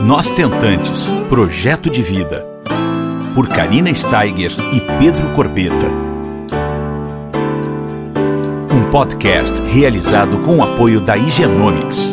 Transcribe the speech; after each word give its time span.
Nós 0.00 0.30
Tentantes 0.30 1.10
Projeto 1.28 1.90
de 1.90 2.02
Vida. 2.02 2.46
Por 3.34 3.48
Karina 3.48 3.92
Steiger 3.92 4.52
e 4.72 4.80
Pedro 4.98 5.34
Corbeta. 5.34 5.88
Um 8.72 8.88
podcast 8.90 9.60
realizado 9.62 10.38
com 10.38 10.58
o 10.58 10.62
apoio 10.62 11.00
da 11.00 11.16
Higienomics. 11.16 12.12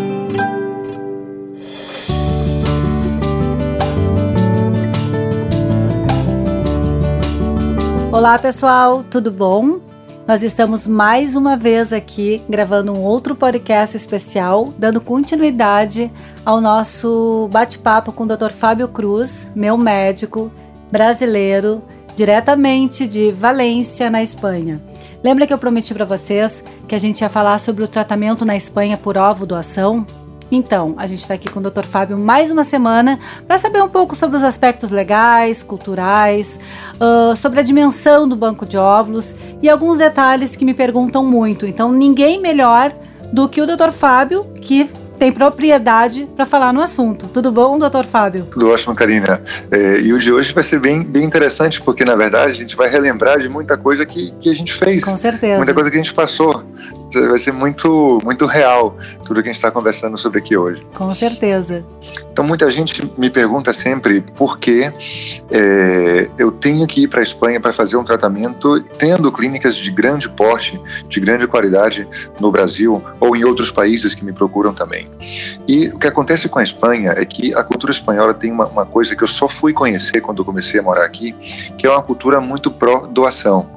Olá 8.11 8.39
pessoal, 8.39 9.03
tudo 9.09 9.31
bom? 9.31 9.79
Nós 10.27 10.41
estamos 10.41 10.87
mais 10.87 11.35
uma 11.35 11.55
vez 11.55 11.93
aqui 11.93 12.41
gravando 12.49 12.91
um 12.91 13.03
outro 13.03 13.35
podcast 13.35 13.95
especial, 13.95 14.73
dando 14.75 14.99
continuidade 14.99 16.11
ao 16.43 16.59
nosso 16.59 17.47
bate-papo 17.51 18.11
com 18.11 18.23
o 18.23 18.27
Dr. 18.27 18.49
Fábio 18.49 18.87
Cruz, 18.87 19.47
meu 19.55 19.77
médico 19.77 20.51
brasileiro, 20.91 21.83
diretamente 22.15 23.07
de 23.07 23.31
Valência, 23.31 24.09
na 24.09 24.23
Espanha. 24.23 24.81
Lembra 25.23 25.45
que 25.45 25.53
eu 25.53 25.59
prometi 25.59 25.93
para 25.93 26.05
vocês 26.05 26.63
que 26.87 26.95
a 26.95 26.99
gente 26.99 27.21
ia 27.21 27.29
falar 27.29 27.59
sobre 27.59 27.83
o 27.83 27.87
tratamento 27.87 28.43
na 28.43 28.57
Espanha 28.57 28.97
por 28.97 29.17
ovo 29.17 29.45
doação? 29.45 30.07
Então, 30.51 30.93
a 30.97 31.07
gente 31.07 31.19
está 31.19 31.33
aqui 31.33 31.49
com 31.49 31.59
o 31.59 31.63
Dr. 31.63 31.83
Fábio 31.83 32.17
mais 32.17 32.51
uma 32.51 32.63
semana 32.63 33.19
para 33.47 33.57
saber 33.57 33.81
um 33.81 33.89
pouco 33.89 34.15
sobre 34.15 34.37
os 34.37 34.43
aspectos 34.43 34.91
legais, 34.91 35.63
culturais, 35.63 36.59
uh, 36.95 37.35
sobre 37.35 37.59
a 37.59 37.63
dimensão 37.63 38.27
do 38.27 38.35
banco 38.35 38.65
de 38.65 38.77
óvulos 38.77 39.33
e 39.61 39.69
alguns 39.69 39.97
detalhes 39.97 40.55
que 40.55 40.65
me 40.65 40.73
perguntam 40.73 41.23
muito. 41.23 41.65
Então, 41.65 41.91
ninguém 41.91 42.39
melhor 42.39 42.93
do 43.33 43.49
que 43.49 43.61
o 43.61 43.65
Dr. 43.65 43.91
Fábio, 43.91 44.45
que 44.61 44.89
tem 45.17 45.31
propriedade 45.31 46.27
para 46.35 46.45
falar 46.45 46.73
no 46.73 46.81
assunto. 46.81 47.27
Tudo 47.27 47.51
bom, 47.51 47.77
doutor 47.77 48.05
Fábio? 48.05 48.45
Tudo 48.51 48.69
ótimo, 48.69 48.93
Karina. 48.93 49.41
É, 49.71 49.99
e 50.01 50.13
o 50.13 50.19
de 50.19 50.31
hoje 50.31 50.53
vai 50.53 50.63
ser 50.63 50.79
bem, 50.79 51.03
bem 51.03 51.23
interessante, 51.23 51.81
porque 51.81 52.03
na 52.03 52.15
verdade 52.15 52.51
a 52.51 52.55
gente 52.55 52.75
vai 52.75 52.89
relembrar 52.89 53.39
de 53.39 53.49
muita 53.49 53.77
coisa 53.77 54.05
que, 54.05 54.31
que 54.39 54.49
a 54.49 54.53
gente 54.53 54.73
fez. 54.73 55.03
Com 55.03 55.17
certeza. 55.17 55.57
Muita 55.57 55.73
coisa 55.73 55.89
que 55.89 55.97
a 55.97 56.01
gente 56.01 56.13
passou 56.13 56.63
vai 57.21 57.39
ser 57.39 57.51
muito, 57.51 58.19
muito 58.23 58.45
real 58.45 58.97
tudo 59.25 59.41
que 59.41 59.49
a 59.49 59.51
gente 59.51 59.55
está 59.55 59.71
conversando 59.71 60.17
sobre 60.17 60.39
aqui 60.39 60.55
hoje. 60.55 60.81
Com 60.93 61.13
certeza. 61.13 61.83
Então, 62.31 62.45
muita 62.45 62.69
gente 62.69 63.09
me 63.17 63.29
pergunta 63.29 63.71
sempre 63.73 64.21
por 64.21 64.57
que 64.57 64.91
é, 65.51 66.29
eu 66.37 66.51
tenho 66.51 66.85
que 66.85 67.03
ir 67.03 67.07
para 67.07 67.21
a 67.21 67.23
Espanha 67.23 67.59
para 67.59 67.71
fazer 67.71 67.95
um 67.97 68.03
tratamento, 68.03 68.81
tendo 68.97 69.31
clínicas 69.31 69.75
de 69.75 69.89
grande 69.91 70.29
porte, 70.29 70.79
de 71.07 71.19
grande 71.19 71.47
qualidade 71.47 72.07
no 72.39 72.51
Brasil 72.51 73.01
ou 73.19 73.35
em 73.35 73.43
outros 73.43 73.71
países 73.71 74.13
que 74.13 74.23
me 74.23 74.33
procuram 74.33 74.73
também. 74.73 75.07
E 75.67 75.87
o 75.87 75.99
que 75.99 76.07
acontece 76.07 76.49
com 76.49 76.59
a 76.59 76.63
Espanha 76.63 77.13
é 77.15 77.25
que 77.25 77.53
a 77.55 77.63
cultura 77.63 77.91
espanhola 77.91 78.33
tem 78.33 78.51
uma, 78.51 78.65
uma 78.67 78.85
coisa 78.85 79.15
que 79.15 79.23
eu 79.23 79.27
só 79.27 79.47
fui 79.47 79.73
conhecer 79.73 80.21
quando 80.21 80.39
eu 80.39 80.45
comecei 80.45 80.79
a 80.79 80.83
morar 80.83 81.05
aqui, 81.05 81.33
que 81.77 81.87
é 81.87 81.89
uma 81.89 82.03
cultura 82.03 82.41
muito 82.41 82.69
pró-doação 82.69 83.69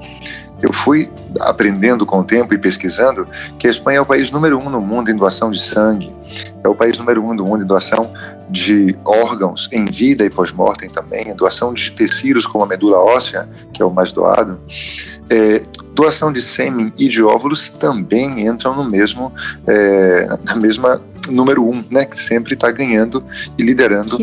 eu 0.63 0.73
fui 0.73 1.11
aprendendo 1.41 2.05
com 2.05 2.21
o 2.21 2.25
tempo 2.25 2.53
e 2.53 2.59
pesquisando 2.59 3.27
que 3.59 3.67
a 3.67 3.71
Espanha 3.71 3.99
é 3.99 4.01
o 4.01 4.07
país 4.07 4.31
número 4.31 4.59
um 4.59 4.69
no 4.69 4.81
mundo 4.81 5.11
em 5.11 5.17
doação 5.17 5.51
de 5.51 5.61
sangue, 5.61 6.13
é 6.63 6.69
o 6.69 6.75
país 6.75 6.99
número 6.99 7.25
um 7.25 7.35
do 7.35 7.45
mundo 7.45 7.65
em 7.65 7.67
doação 7.67 8.11
de 8.51 8.97
órgãos 9.05 9.69
em 9.73 9.85
vida 9.85 10.25
e 10.25 10.31
pós-mortem 10.31 10.89
também, 10.89 11.35
doação 11.35 11.73
de 11.73 11.93
tecidos 11.93 12.47
como 12.47 12.65
a 12.65 12.67
medula 12.67 12.99
óssea, 12.99 13.49
que 13.73 13.83
é 13.83 13.85
o 13.85 13.91
mais 13.91 14.11
doado. 14.13 14.59
É, 15.31 15.63
doação 15.95 16.33
de 16.33 16.41
sêmen 16.41 16.93
e 16.97 17.09
de 17.09 17.23
óvulos 17.23 17.69
também 17.69 18.47
entram 18.47 18.75
no 18.75 18.89
mesmo, 18.89 19.33
é, 19.67 20.27
na 20.45 20.55
mesma 20.55 21.01
número 21.29 21.65
um, 21.69 21.85
né, 21.91 22.05
que 22.05 22.19
sempre 22.19 22.55
está 22.55 22.71
ganhando 22.71 23.23
e 23.57 23.63
liderando 23.63 24.17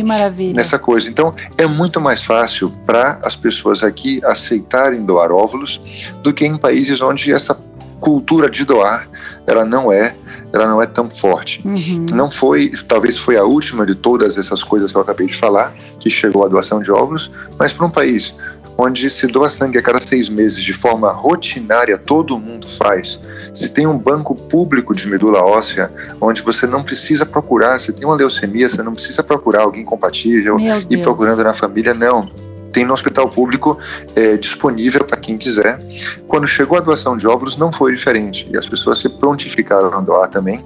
nessa 0.54 0.80
coisa. 0.80 1.10
Então, 1.10 1.34
é 1.58 1.66
muito 1.66 2.00
mais 2.00 2.24
fácil 2.24 2.72
para 2.86 3.20
as 3.24 3.36
pessoas 3.36 3.84
aqui 3.84 4.22
aceitarem 4.24 5.04
doar 5.04 5.32
óvulos 5.32 5.82
do 6.24 6.34
que 6.34 6.46
em 6.46 6.58
países 6.58 7.02
onde 7.02 7.32
essa 7.32 7.58
cultura 8.00 8.50
de 8.50 8.66
doar 8.66 9.08
ela 9.48 9.66
não 9.66 9.92
é 9.92 10.16
ela 10.56 10.68
não 10.68 10.82
é 10.82 10.86
tão 10.86 11.10
forte. 11.10 11.62
Uhum. 11.66 12.06
Não 12.12 12.32
foi, 12.32 12.72
talvez 12.88 13.18
foi 13.18 13.38
a 13.38 13.44
última 13.44 13.86
de 13.86 13.94
todas 13.94 14.38
essas 14.38 14.64
coisas 14.64 14.92
que 14.92 14.98
eu 14.98 15.02
acabei 15.02 15.28
de 15.28 15.36
falar, 15.36 15.74
que 16.00 16.10
chegou 16.10 16.46
a 16.46 16.48
doação 16.48 16.82
de 16.82 16.92
óvulos, 16.92 17.30
mas 17.60 17.74
para 17.74 17.86
um 17.86 17.90
país 17.90 18.34
onde 18.78 19.10
se 19.10 19.28
doa 19.28 19.50
sangue 19.50 19.78
a 19.78 19.82
cada 19.82 20.02
seis 20.02 20.28
meses 20.28 20.62
de 20.62 20.74
forma 20.74 21.12
rotinária, 21.12 21.98
todo 21.98 22.38
mundo 22.38 22.68
faz. 22.68 23.20
Se 23.54 23.70
tem 23.70 23.88
um 23.88 23.98
banco 23.98 24.36
público 24.36 24.94
de 24.94 25.08
medula 25.08 25.44
óssea, 25.44 25.90
onde 26.20 26.42
você 26.42 26.68
não 26.68 26.84
precisa 26.84 27.26
procurar, 27.26 27.80
se 27.80 27.94
tem 27.94 28.06
uma 28.06 28.16
leucemia, 28.16 28.70
você 28.70 28.84
não 28.84 28.94
precisa 28.94 29.24
procurar 29.24 29.62
alguém 29.62 29.86
compatível 29.86 30.58
e 30.90 30.98
procurando 30.98 31.44
na 31.44 31.54
família, 31.54 31.94
não 31.94 32.30
tem 32.76 32.86
no 32.86 32.94
hospital 32.94 33.30
público 33.30 33.80
é, 34.18 34.36
disponível 34.36 35.06
para 35.06 35.16
quem 35.16 35.38
quiser. 35.38 35.80
Quando 36.28 36.46
chegou 36.46 36.78
a 36.78 36.82
doação 36.82 37.16
de 37.16 37.26
óvulos, 37.26 37.56
não 37.56 37.72
foi 37.72 37.96
diferente 37.96 38.46
e 38.52 38.58
as 38.58 38.68
pessoas 38.68 39.00
se 39.00 39.08
prontificaram 39.08 39.98
a 39.98 40.02
doar 40.02 40.30
também. 40.30 40.64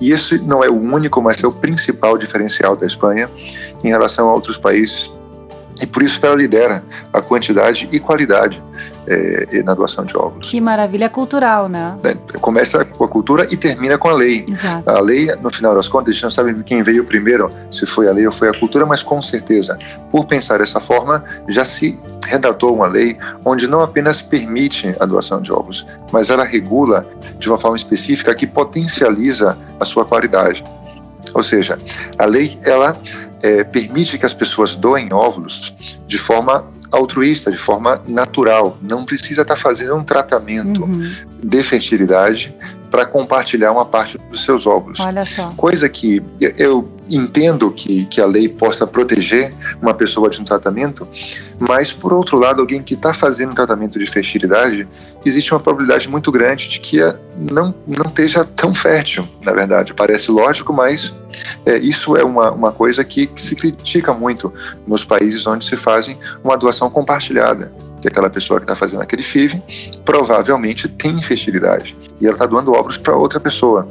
E 0.00 0.10
isso 0.10 0.42
não 0.42 0.64
é 0.64 0.70
o 0.70 0.74
único, 0.74 1.20
mas 1.20 1.44
é 1.44 1.46
o 1.46 1.52
principal 1.52 2.16
diferencial 2.16 2.74
da 2.74 2.86
Espanha 2.86 3.28
em 3.84 3.88
relação 3.88 4.30
a 4.30 4.32
outros 4.32 4.56
países 4.56 5.10
e 5.82 5.86
por 5.86 6.02
isso 6.02 6.18
ela 6.22 6.36
lidera 6.36 6.82
a 7.12 7.22
quantidade 7.22 7.88
e 7.90 7.98
qualidade 7.98 8.62
é, 9.10 9.62
na 9.64 9.74
doação 9.74 10.04
de 10.04 10.16
óvulos. 10.16 10.48
Que 10.48 10.60
maravilha 10.60 11.10
cultural, 11.10 11.68
né? 11.68 11.96
É, 12.04 12.14
começa 12.38 12.84
com 12.84 13.04
a 13.04 13.08
cultura 13.08 13.46
e 13.50 13.56
termina 13.56 13.98
com 13.98 14.08
a 14.08 14.12
lei. 14.12 14.44
Exato. 14.48 14.88
A 14.88 15.00
lei, 15.00 15.26
no 15.42 15.50
final 15.50 15.74
das 15.74 15.88
contas, 15.88 16.10
a 16.10 16.12
gente 16.12 16.22
não 16.22 16.30
sabe 16.30 16.62
quem 16.62 16.82
veio 16.82 17.04
primeiro, 17.04 17.50
se 17.72 17.84
foi 17.86 18.08
a 18.08 18.12
lei 18.12 18.24
ou 18.24 18.32
foi 18.32 18.48
a 18.48 18.58
cultura, 18.58 18.86
mas 18.86 19.02
com 19.02 19.20
certeza, 19.20 19.76
por 20.12 20.26
pensar 20.26 20.58
dessa 20.58 20.78
forma, 20.78 21.24
já 21.48 21.64
se 21.64 21.98
redatou 22.24 22.72
uma 22.74 22.86
lei 22.86 23.18
onde 23.44 23.66
não 23.66 23.80
apenas 23.80 24.22
permite 24.22 24.94
a 25.00 25.06
doação 25.06 25.42
de 25.42 25.52
óvulos, 25.52 25.84
mas 26.12 26.30
ela 26.30 26.44
regula 26.44 27.04
de 27.38 27.48
uma 27.48 27.58
forma 27.58 27.76
específica 27.76 28.32
que 28.34 28.46
potencializa 28.46 29.58
a 29.80 29.84
sua 29.84 30.04
qualidade. 30.04 30.62
Ou 31.34 31.42
seja, 31.42 31.76
a 32.18 32.24
lei 32.24 32.58
ela 32.62 32.96
é, 33.42 33.64
permite 33.64 34.18
que 34.18 34.26
as 34.26 34.34
pessoas 34.34 34.74
doem 34.74 35.12
óvulos 35.12 35.74
de 36.06 36.18
forma 36.18 36.64
altruísta, 36.90 37.50
de 37.50 37.58
forma 37.58 38.02
natural. 38.06 38.78
Não 38.82 39.04
precisa 39.04 39.42
estar 39.42 39.56
fazendo 39.56 39.96
um 39.96 40.04
tratamento 40.04 40.84
uhum. 40.84 41.12
de 41.42 41.62
fertilidade 41.62 42.54
para 42.90 43.06
compartilhar 43.06 43.72
uma 43.72 43.84
parte 43.84 44.18
dos 44.30 44.44
seus 44.44 44.66
óvulos. 44.66 44.98
Olha 45.00 45.24
só. 45.24 45.48
Coisa 45.56 45.88
que 45.88 46.22
eu 46.40 46.90
entendo 47.08 47.70
que, 47.70 48.06
que 48.06 48.20
a 48.20 48.26
lei 48.26 48.48
possa 48.48 48.86
proteger 48.86 49.52
uma 49.82 49.92
pessoa 49.92 50.30
de 50.30 50.40
um 50.40 50.44
tratamento, 50.44 51.06
mas, 51.58 51.92
por 51.92 52.12
outro 52.12 52.38
lado, 52.38 52.60
alguém 52.60 52.82
que 52.82 52.94
está 52.94 53.12
fazendo 53.12 53.50
um 53.50 53.54
tratamento 53.54 53.98
de 53.98 54.06
fertilidade, 54.06 54.86
existe 55.24 55.52
uma 55.52 55.60
probabilidade 55.60 56.08
muito 56.08 56.30
grande 56.30 56.68
de 56.68 56.80
que 56.80 56.98
não, 57.36 57.74
não 57.86 58.06
esteja 58.06 58.44
tão 58.44 58.74
fértil, 58.74 59.26
na 59.42 59.52
verdade. 59.52 59.92
Parece 59.92 60.30
lógico, 60.30 60.72
mas 60.72 61.12
é, 61.66 61.76
isso 61.78 62.16
é 62.16 62.24
uma, 62.24 62.52
uma 62.52 62.72
coisa 62.72 63.04
que, 63.04 63.26
que 63.26 63.40
se 63.40 63.56
critica 63.56 64.12
muito 64.14 64.52
nos 64.86 65.04
países 65.04 65.46
onde 65.46 65.64
se 65.64 65.76
fazem 65.76 66.16
uma 66.44 66.56
doação 66.56 66.88
compartilhada 66.90 67.72
que 68.00 68.08
aquela 68.08 68.30
pessoa 68.30 68.60
que 68.60 68.64
está 68.64 68.74
fazendo 68.74 69.02
aquele 69.02 69.22
FIV 69.22 69.62
provavelmente 70.04 70.88
tem 70.88 71.12
infertilidade 71.12 71.94
e 72.20 72.26
ela 72.26 72.34
está 72.34 72.46
doando 72.46 72.72
óvulos 72.72 72.98
para 72.98 73.16
outra 73.16 73.40
pessoa. 73.40 73.86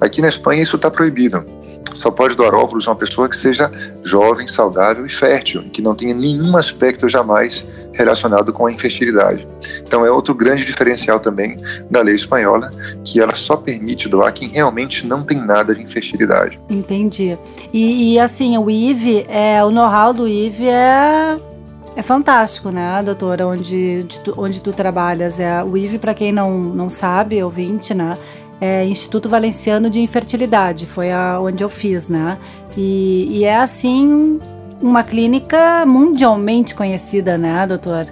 Aqui 0.00 0.20
na 0.20 0.28
Espanha 0.28 0.62
isso 0.62 0.76
está 0.76 0.90
proibido. 0.90 1.44
Só 1.92 2.10
pode 2.10 2.36
doar 2.36 2.54
óvulos 2.54 2.86
a 2.86 2.90
uma 2.90 2.96
pessoa 2.96 3.28
que 3.28 3.36
seja 3.36 3.70
jovem, 4.04 4.46
saudável 4.46 5.04
e 5.06 5.10
fértil, 5.10 5.64
que 5.72 5.82
não 5.82 5.94
tenha 5.94 6.14
nenhum 6.14 6.56
aspecto 6.56 7.08
jamais 7.08 7.66
relacionado 7.92 8.52
com 8.52 8.66
a 8.66 8.72
infertilidade. 8.72 9.46
Então 9.82 10.06
é 10.06 10.10
outro 10.10 10.34
grande 10.34 10.64
diferencial 10.64 11.18
também 11.18 11.56
da 11.90 12.00
lei 12.00 12.14
espanhola, 12.14 12.70
que 13.04 13.20
ela 13.20 13.34
só 13.34 13.56
permite 13.56 14.08
doar 14.08 14.32
quem 14.32 14.48
realmente 14.48 15.06
não 15.06 15.22
tem 15.22 15.38
nada 15.38 15.74
de 15.74 15.82
infertilidade. 15.82 16.60
Entendi. 16.68 17.36
E, 17.72 18.14
e 18.14 18.18
assim, 18.18 18.56
o 18.56 18.70
IV, 18.70 19.26
é, 19.28 19.62
o 19.64 19.70
know-how 19.70 20.12
do 20.12 20.28
IV 20.28 20.66
é 20.68 21.49
é 21.96 22.02
fantástico, 22.02 22.70
né, 22.70 23.02
doutora, 23.04 23.46
onde, 23.46 24.06
tu, 24.24 24.34
onde 24.36 24.60
tu 24.60 24.72
trabalhas. 24.72 25.40
É, 25.40 25.62
o 25.62 25.76
IV, 25.76 25.98
para 25.98 26.14
quem 26.14 26.32
não, 26.32 26.58
não 26.58 26.88
sabe, 26.88 27.42
ouvinte, 27.42 27.94
né, 27.94 28.14
é 28.60 28.84
Instituto 28.84 29.28
Valenciano 29.28 29.90
de 29.90 30.00
Infertilidade, 30.00 30.86
foi 30.86 31.10
a, 31.10 31.38
onde 31.40 31.62
eu 31.62 31.68
fiz, 31.68 32.08
né, 32.08 32.38
e, 32.76 33.38
e 33.38 33.44
é, 33.44 33.56
assim, 33.56 34.38
uma 34.80 35.02
clínica 35.02 35.84
mundialmente 35.86 36.74
conhecida, 36.74 37.36
né, 37.36 37.66
doutor? 37.66 38.06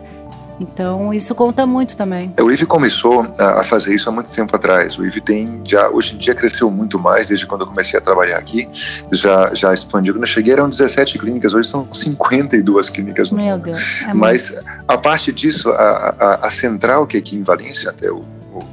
Então, 0.61 1.13
isso 1.15 1.35
conta 1.35 1.67
muito 1.67 1.97
também. 1.97 2.33
O 2.41 2.51
IVE 2.51 2.67
começou 2.67 3.27
a 3.39 3.63
fazer 3.65 3.95
isso 3.95 4.09
há 4.09 4.13
muito 4.13 4.31
tempo 4.31 4.55
atrás. 4.55 4.99
O 4.99 5.07
IVE 5.07 5.21
tem 5.21 5.61
já, 5.65 5.89
hoje 5.89 6.15
em 6.15 6.19
dia 6.19 6.35
cresceu 6.35 6.71
muito 6.71 6.99
mais 6.99 7.29
desde 7.29 7.47
quando 7.47 7.63
eu 7.63 7.67
comecei 7.67 7.99
a 7.99 8.03
trabalhar 8.03 8.39
aqui. 8.39 8.69
Já, 9.13 9.55
já 9.55 9.73
expandiu. 9.73 10.15
Quando 10.15 10.23
eu 10.23 10.29
cheguei 10.29 10.53
eram 10.53 10.69
17 10.69 11.19
clínicas, 11.19 11.55
hoje 11.55 11.69
são 11.69 11.93
52 11.93 12.91
clínicas 12.91 13.31
no 13.31 13.37
Meu 13.37 13.57
mundo. 13.57 13.65
Deus. 13.65 14.03
É 14.03 14.15
Mas, 14.15 14.55
a 14.87 14.99
parte 14.99 15.33
disso, 15.33 15.71
a, 15.71 16.15
a, 16.19 16.47
a, 16.49 16.51
central 16.51 17.07
que 17.07 17.17
é 17.17 17.21
aqui 17.21 17.37
em 17.37 17.43
Valência, 17.43 17.91
até 17.91 18.11
o 18.11 18.25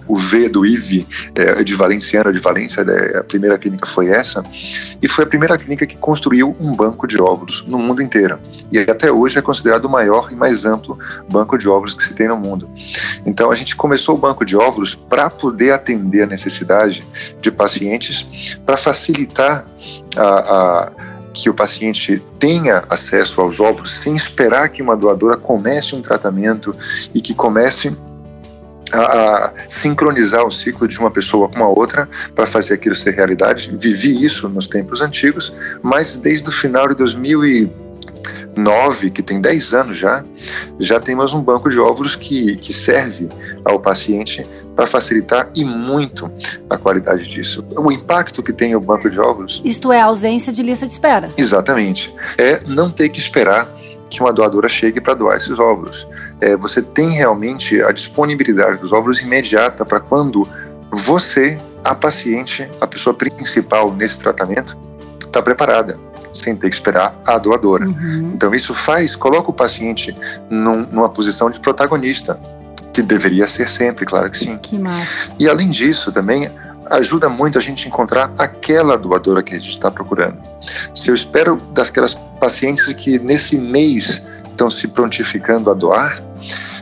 o 0.07 0.15
V 0.17 0.49
do 0.49 0.65
IV 0.65 1.05
é, 1.35 1.63
de 1.63 1.75
Valenciana, 1.75 2.31
de 2.31 2.39
Valência, 2.39 2.83
né, 2.83 3.19
a 3.19 3.23
primeira 3.23 3.57
clínica 3.57 3.87
foi 3.87 4.09
essa, 4.09 4.43
e 5.01 5.07
foi 5.07 5.23
a 5.23 5.27
primeira 5.27 5.57
clínica 5.57 5.85
que 5.85 5.97
construiu 5.97 6.55
um 6.59 6.75
banco 6.75 7.07
de 7.07 7.21
óvulos 7.21 7.63
no 7.67 7.77
mundo 7.77 8.01
inteiro. 8.01 8.39
E 8.71 8.79
até 8.79 9.11
hoje 9.11 9.37
é 9.37 9.41
considerado 9.41 9.85
o 9.85 9.89
maior 9.89 10.31
e 10.31 10.35
mais 10.35 10.65
amplo 10.65 10.97
banco 11.29 11.57
de 11.57 11.67
óvulos 11.67 11.93
que 11.93 12.03
se 12.03 12.13
tem 12.13 12.27
no 12.27 12.37
mundo. 12.37 12.69
Então 13.25 13.51
a 13.51 13.55
gente 13.55 13.75
começou 13.75 14.15
o 14.15 14.17
banco 14.17 14.45
de 14.45 14.55
óvulos 14.55 14.95
para 14.95 15.29
poder 15.29 15.71
atender 15.71 16.23
a 16.23 16.27
necessidade 16.27 17.03
de 17.41 17.51
pacientes, 17.51 18.57
para 18.65 18.77
facilitar 18.77 19.65
a, 20.17 20.23
a 20.23 20.91
que 21.35 21.49
o 21.49 21.53
paciente 21.53 22.23
tenha 22.39 22.83
acesso 22.89 23.41
aos 23.41 23.59
óvulos 23.59 23.93
sem 23.99 24.15
esperar 24.15 24.69
que 24.69 24.81
uma 24.81 24.95
doadora 24.95 25.35
comece 25.35 25.93
um 25.93 26.01
tratamento 26.01 26.73
e 27.13 27.21
que 27.21 27.35
comece 27.35 27.95
a, 28.95 29.47
a, 29.47 29.53
sincronizar 29.67 30.45
o 30.45 30.51
ciclo 30.51 30.87
de 30.87 30.97
uma 30.99 31.11
pessoa 31.11 31.49
com 31.49 31.63
a 31.63 31.67
outra 31.67 32.07
para 32.33 32.45
fazer 32.45 32.75
aquilo 32.75 32.95
ser 32.95 33.13
realidade. 33.13 33.75
Vivi 33.77 34.23
isso 34.23 34.47
nos 34.49 34.67
tempos 34.67 35.01
antigos, 35.01 35.51
mas 35.81 36.15
desde 36.15 36.47
o 36.49 36.51
final 36.51 36.87
de 36.87 36.95
2009, 36.95 39.11
que 39.11 39.21
tem 39.21 39.41
10 39.41 39.73
anos 39.73 39.97
já, 39.97 40.23
já 40.79 40.99
temos 40.99 41.33
um 41.33 41.41
banco 41.41 41.69
de 41.69 41.79
óvulos 41.79 42.15
que, 42.15 42.55
que 42.57 42.73
serve 42.73 43.29
ao 43.63 43.79
paciente 43.79 44.43
para 44.75 44.85
facilitar 44.85 45.49
e 45.55 45.63
muito 45.63 46.29
a 46.69 46.77
qualidade 46.77 47.27
disso. 47.27 47.63
O 47.77 47.91
impacto 47.91 48.43
que 48.43 48.53
tem 48.53 48.75
o 48.75 48.79
banco 48.79 49.09
de 49.09 49.19
óvulos. 49.19 49.61
Isto 49.63 49.91
é 49.91 50.01
a 50.01 50.05
ausência 50.05 50.51
de 50.51 50.61
lista 50.61 50.85
de 50.85 50.93
espera. 50.93 51.29
Exatamente. 51.37 52.13
É 52.37 52.61
não 52.67 52.91
ter 52.91 53.09
que 53.09 53.19
esperar 53.19 53.67
que 54.09 54.21
uma 54.21 54.31
doadora 54.31 54.69
chegue 54.69 55.01
para 55.01 55.13
doar 55.13 55.37
esses 55.37 55.57
óvulos. 55.59 56.07
É, 56.41 56.55
você 56.55 56.81
tem 56.81 57.11
realmente 57.11 57.81
a 57.81 57.91
disponibilidade 57.91 58.77
dos 58.77 58.91
óvulos 58.91 59.21
imediata 59.21 59.85
para 59.85 59.99
quando 59.99 60.47
você, 60.91 61.57
a 61.83 61.95
paciente, 61.95 62.69
a 62.79 62.87
pessoa 62.87 63.13
principal 63.13 63.93
nesse 63.93 64.19
tratamento, 64.19 64.77
está 65.23 65.41
preparada, 65.41 65.99
sem 66.33 66.55
ter 66.55 66.69
que 66.69 66.75
esperar 66.75 67.15
a 67.25 67.37
doadora. 67.37 67.85
Uhum. 67.85 68.31
Então 68.33 68.53
isso 68.53 68.73
faz, 68.73 69.15
coloca 69.15 69.49
o 69.49 69.53
paciente 69.53 70.15
num, 70.49 70.85
numa 70.87 71.09
posição 71.09 71.49
de 71.49 71.59
protagonista 71.59 72.39
que 72.93 73.01
deveria 73.01 73.47
ser 73.47 73.69
sempre, 73.69 74.05
claro 74.05 74.31
que 74.31 74.37
sim. 74.37 74.57
Que 74.57 74.77
massa. 74.77 75.29
E 75.37 75.49
além 75.49 75.69
disso, 75.69 76.11
também 76.11 76.49
ajuda 76.89 77.27
muito 77.27 77.57
a 77.57 77.61
gente 77.61 77.87
encontrar 77.87 78.31
aquela 78.37 78.97
doadora 78.97 79.43
que 79.43 79.53
a 79.53 79.59
gente 79.59 79.71
está 79.71 79.91
procurando. 79.91 80.37
Se 80.93 81.09
eu 81.09 81.15
espero 81.15 81.57
daquelas 81.73 82.15
pacientes 82.39 82.85
que 82.93 83.19
nesse 83.19 83.57
mês 83.57 84.21
estão 84.55 84.71
se 84.71 84.87
prontificando 84.87 85.69
a 85.69 85.73
doar, 85.73 86.23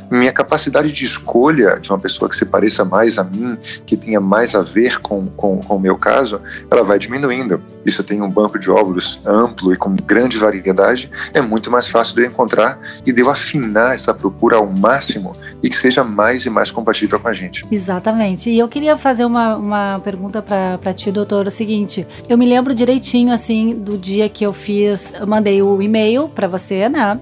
minha 0.10 0.32
capacidade 0.32 0.92
de 0.92 1.06
escolha 1.06 1.80
de 1.80 1.90
uma 1.90 2.00
pessoa 2.00 2.30
que 2.30 2.36
se 2.36 2.46
pareça 2.46 2.86
mais 2.86 3.18
a 3.18 3.24
mim, 3.24 3.58
que 3.86 3.98
tenha 3.98 4.22
mais 4.22 4.54
a 4.54 4.62
ver 4.62 5.00
com, 5.00 5.26
com, 5.28 5.60
com 5.60 5.76
o 5.76 5.80
meu 5.80 5.98
caso, 5.98 6.40
ela 6.70 6.84
vai 6.84 7.00
diminuindo. 7.00 7.62
Isso 7.86 8.02
eu 8.02 8.06
tenho 8.06 8.24
um 8.24 8.30
banco 8.30 8.60
de 8.60 8.70
óvulos 8.70 9.20
amplo 9.26 9.74
e 9.74 9.78
com 9.78 9.96
grande 9.96 10.38
variedade, 10.38 11.10
é 11.34 11.42
muito 11.42 11.72
mais 11.72 11.88
fácil 11.88 12.16
de 12.16 12.22
eu 12.22 12.28
encontrar 12.28 12.80
e 13.06 13.12
de 13.12 13.22
eu 13.22 13.30
afinar 13.30 13.96
essa 13.96 14.14
procura 14.14 14.58
ao 14.58 14.72
máximo 14.72 15.34
e 15.62 15.70
que 15.70 15.76
seja 15.76 16.04
mais 16.04 16.46
e 16.46 16.50
mais 16.50 16.72
compatível 16.72 17.20
com 17.20 17.28
a 17.28 17.34
gente. 17.34 17.66
Exatamente. 17.72 18.50
E 18.50 18.60
eu 18.60 18.68
queria 18.68 18.96
fazer 18.96 19.26
uma, 19.26 19.56
uma 19.56 20.00
pergunta 20.00 20.42
para 20.42 20.94
ti, 20.94 21.12
doutor, 21.12 21.48
o 21.48 21.52
seguinte, 21.52 22.06
eu 22.30 22.38
me 22.38 22.46
lembro 22.46 22.74
direitinho, 22.74 23.34
assim, 23.34 23.76
do 23.76 23.98
dia 23.98 24.30
que 24.30 24.46
eu 24.46 24.54
fiz, 24.54 25.14
eu 25.20 25.26
mandei 25.26 25.62
o 25.62 25.82
e-mail 25.82 26.30
para 26.30 26.48
você, 26.48 26.88
né? 26.88 27.20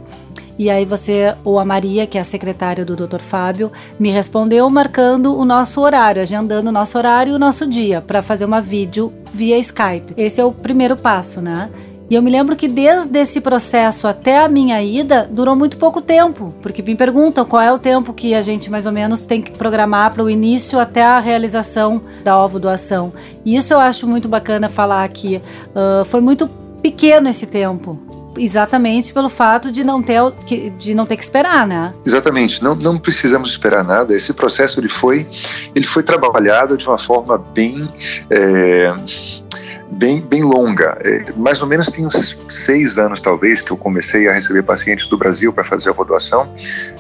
E 0.57 0.69
aí 0.69 0.85
você, 0.85 1.33
ou 1.43 1.59
a 1.59 1.65
Maria, 1.65 2.05
que 2.05 2.17
é 2.17 2.21
a 2.21 2.25
secretária 2.25 2.85
do 2.85 2.95
Dr. 2.95 3.19
Fábio, 3.19 3.71
me 3.99 4.11
respondeu 4.11 4.69
marcando 4.69 5.37
o 5.37 5.45
nosso 5.45 5.81
horário, 5.81 6.21
agendando 6.21 6.69
o 6.69 6.71
nosso 6.71 6.97
horário 6.97 7.33
e 7.33 7.35
o 7.35 7.39
nosso 7.39 7.67
dia 7.67 8.01
para 8.01 8.21
fazer 8.21 8.45
uma 8.45 8.61
vídeo 8.61 9.13
via 9.33 9.57
Skype. 9.57 10.13
Esse 10.17 10.41
é 10.41 10.45
o 10.45 10.51
primeiro 10.51 10.95
passo, 10.95 11.41
né? 11.41 11.69
E 12.11 12.15
eu 12.15 12.21
me 12.21 12.29
lembro 12.29 12.57
que 12.57 12.67
desde 12.67 13.17
esse 13.17 13.39
processo 13.39 14.05
até 14.05 14.43
a 14.43 14.49
minha 14.49 14.83
ida 14.83 15.29
durou 15.31 15.55
muito 15.55 15.77
pouco 15.77 16.01
tempo, 16.01 16.53
porque 16.61 16.81
me 16.81 16.93
perguntam 16.93 17.45
qual 17.45 17.61
é 17.61 17.71
o 17.71 17.79
tempo 17.79 18.13
que 18.13 18.35
a 18.35 18.41
gente 18.41 18.69
mais 18.69 18.85
ou 18.85 18.91
menos 18.91 19.25
tem 19.25 19.41
que 19.41 19.51
programar 19.51 20.13
para 20.13 20.21
o 20.21 20.29
início 20.29 20.77
até 20.77 21.01
a 21.01 21.21
realização 21.21 22.01
da 22.21 22.37
ovo 22.37 22.59
doação. 22.59 23.13
E 23.45 23.55
isso 23.55 23.73
eu 23.73 23.79
acho 23.79 24.05
muito 24.05 24.27
bacana 24.27 24.67
falar 24.67 25.05
aqui. 25.05 25.41
Uh, 25.69 26.03
foi 26.03 26.19
muito 26.19 26.49
pequeno 26.81 27.29
esse 27.29 27.45
tempo 27.45 28.20
exatamente 28.37 29.13
pelo 29.13 29.29
fato 29.29 29.71
de 29.71 29.83
não 29.83 30.01
ter, 30.01 30.19
de 30.77 30.93
não 30.93 31.05
ter 31.05 31.17
que 31.17 31.23
esperar, 31.23 31.67
né? 31.67 31.93
Exatamente, 32.05 32.63
não, 32.63 32.75
não 32.75 32.97
precisamos 32.97 33.51
esperar 33.51 33.83
nada. 33.83 34.15
Esse 34.15 34.33
processo 34.33 34.79
ele 34.79 34.89
foi, 34.89 35.27
ele 35.75 35.85
foi 35.85 36.03
trabalhado 36.03 36.77
de 36.77 36.87
uma 36.87 36.97
forma 36.97 37.37
bem 37.37 37.87
é, 38.29 38.93
bem, 39.91 40.21
bem 40.21 40.43
longa. 40.43 40.97
É, 41.03 41.25
mais 41.35 41.61
ou 41.61 41.67
menos 41.67 41.87
tem 41.87 42.05
uns 42.05 42.37
seis 42.49 42.97
anos, 42.97 43.19
talvez, 43.19 43.61
que 43.61 43.71
eu 43.71 43.77
comecei 43.77 44.27
a 44.27 44.33
receber 44.33 44.63
pacientes 44.63 45.07
do 45.07 45.17
Brasil 45.17 45.51
para 45.51 45.63
fazer 45.63 45.89
a 45.89 46.03
doação. 46.03 46.51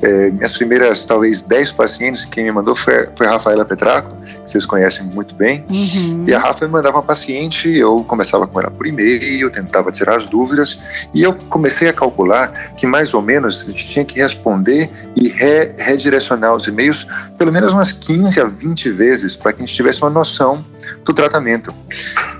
É, 0.01 0.29
minhas 0.29 0.57
primeiras, 0.57 1.05
talvez, 1.05 1.41
dez 1.41 1.71
pacientes, 1.71 2.25
quem 2.25 2.43
me 2.43 2.51
mandou 2.51 2.75
foi, 2.75 3.07
foi 3.15 3.27
a 3.27 3.31
Rafaela 3.31 3.65
Petraco, 3.65 4.20
que 4.43 4.51
vocês 4.51 4.65
conhecem 4.65 5.05
muito 5.05 5.35
bem. 5.35 5.65
Uhum. 5.69 6.25
E 6.27 6.33
a 6.33 6.39
Rafa 6.39 6.65
me 6.65 6.71
mandava 6.71 6.97
uma 6.97 7.03
paciente, 7.03 7.69
eu 7.69 7.97
começava 8.07 8.47
com 8.47 8.59
ela 8.59 8.71
por 8.71 8.87
e-mail, 8.87 9.49
tentava 9.51 9.91
tirar 9.91 10.15
as 10.15 10.25
dúvidas, 10.25 10.79
e 11.13 11.21
eu 11.21 11.33
comecei 11.49 11.87
a 11.87 11.93
calcular 11.93 12.51
que 12.75 12.85
mais 12.85 13.13
ou 13.13 13.21
menos 13.21 13.63
a 13.67 13.71
gente 13.71 13.87
tinha 13.87 14.05
que 14.05 14.19
responder 14.19 14.89
e 15.15 15.27
re, 15.27 15.73
redirecionar 15.77 16.55
os 16.55 16.67
e-mails 16.67 17.05
pelo 17.37 17.51
menos 17.51 17.73
umas 17.73 17.91
15 17.91 18.39
a 18.39 18.45
20 18.45 18.89
vezes 18.91 19.35
para 19.35 19.53
que 19.53 19.63
a 19.63 19.65
gente 19.65 19.75
tivesse 19.75 20.01
uma 20.01 20.09
noção 20.09 20.63
do 21.03 21.13
tratamento. 21.13 21.73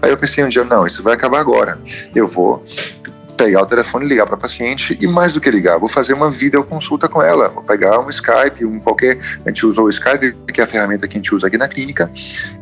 Aí 0.02 0.10
eu 0.10 0.18
pensei 0.18 0.44
um 0.44 0.50
dia, 0.50 0.64
não, 0.64 0.86
isso 0.86 1.04
vai 1.04 1.14
acabar 1.14 1.40
agora. 1.40 1.78
Eu 2.14 2.28
vou 2.28 2.64
pegar 3.42 3.64
o 3.64 3.66
telefone 3.66 4.06
e 4.06 4.10
ligar 4.10 4.28
para 4.28 4.36
a 4.36 4.38
paciente 4.38 4.96
e 5.02 5.08
mais 5.08 5.34
do 5.34 5.42
que 5.42 5.50
ligar, 5.50 5.80
vou 5.80 5.90
fazer 5.90 6.14
uma 6.14 6.30
videoconsulta 6.30 7.10
com 7.10 7.22
ela, 7.24 7.50
vou 7.50 7.64
pegar 7.64 8.00
um 8.00 8.10
Skype, 8.10 8.64
um 8.64 8.80
qualquer, 8.80 9.18
a 9.44 9.50
gente 9.50 9.66
usou 9.66 9.86
o 9.86 9.90
Skype, 9.90 10.36
que 10.54 10.62
é 10.62 10.64
a 10.64 10.68
ferramenta 10.68 11.08
que 11.08 11.18
a 11.18 11.20
gente 11.20 11.34
usa 11.34 11.48
aqui 11.48 11.58
na 11.58 11.68
clínica, 11.68 12.12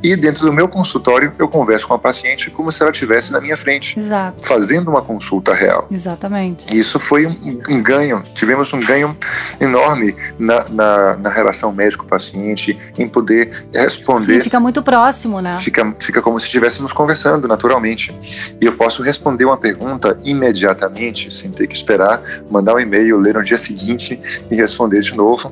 e 0.01 0.15
dentro 0.15 0.45
do 0.45 0.53
meu 0.53 0.69
consultório 0.69 1.33
eu 1.37 1.49
converso 1.49 1.85
com 1.85 1.93
a 1.93 1.99
paciente 1.99 2.49
como 2.49 2.71
se 2.71 2.81
ela 2.81 2.91
estivesse 2.91 3.31
na 3.31 3.41
minha 3.41 3.57
frente, 3.57 3.99
Exato. 3.99 4.45
fazendo 4.47 4.89
uma 4.89 5.01
consulta 5.01 5.53
real. 5.53 5.85
Exatamente. 5.91 6.65
Isso 6.75 6.97
foi 6.97 7.27
um, 7.27 7.61
um 7.69 7.83
ganho, 7.83 8.23
tivemos 8.33 8.71
um 8.71 8.79
ganho 8.79 9.17
enorme 9.59 10.15
na, 10.37 10.65
na, 10.69 11.17
na 11.17 11.29
relação 11.29 11.73
médico-paciente, 11.73 12.77
em 12.97 13.07
poder 13.07 13.65
responder. 13.73 14.37
Sim, 14.37 14.43
fica 14.43 14.59
muito 14.59 14.81
próximo, 14.81 15.41
né? 15.41 15.57
Fica, 15.59 15.93
fica 15.99 16.21
como 16.21 16.39
se 16.39 16.45
estivéssemos 16.45 16.93
conversando 16.93 17.47
naturalmente. 17.49 18.15
E 18.61 18.65
eu 18.65 18.73
posso 18.73 19.03
responder 19.03 19.43
uma 19.43 19.57
pergunta 19.57 20.17
imediata 20.23 20.68
imediatamente, 20.69 21.33
sem 21.33 21.51
ter 21.51 21.67
que 21.67 21.75
esperar, 21.75 22.21
mandar 22.49 22.75
um 22.75 22.79
e-mail, 22.79 23.17
ler 23.17 23.33
no 23.33 23.43
dia 23.43 23.57
seguinte 23.57 24.19
e 24.49 24.55
responder 24.55 25.01
de 25.01 25.15
novo. 25.15 25.51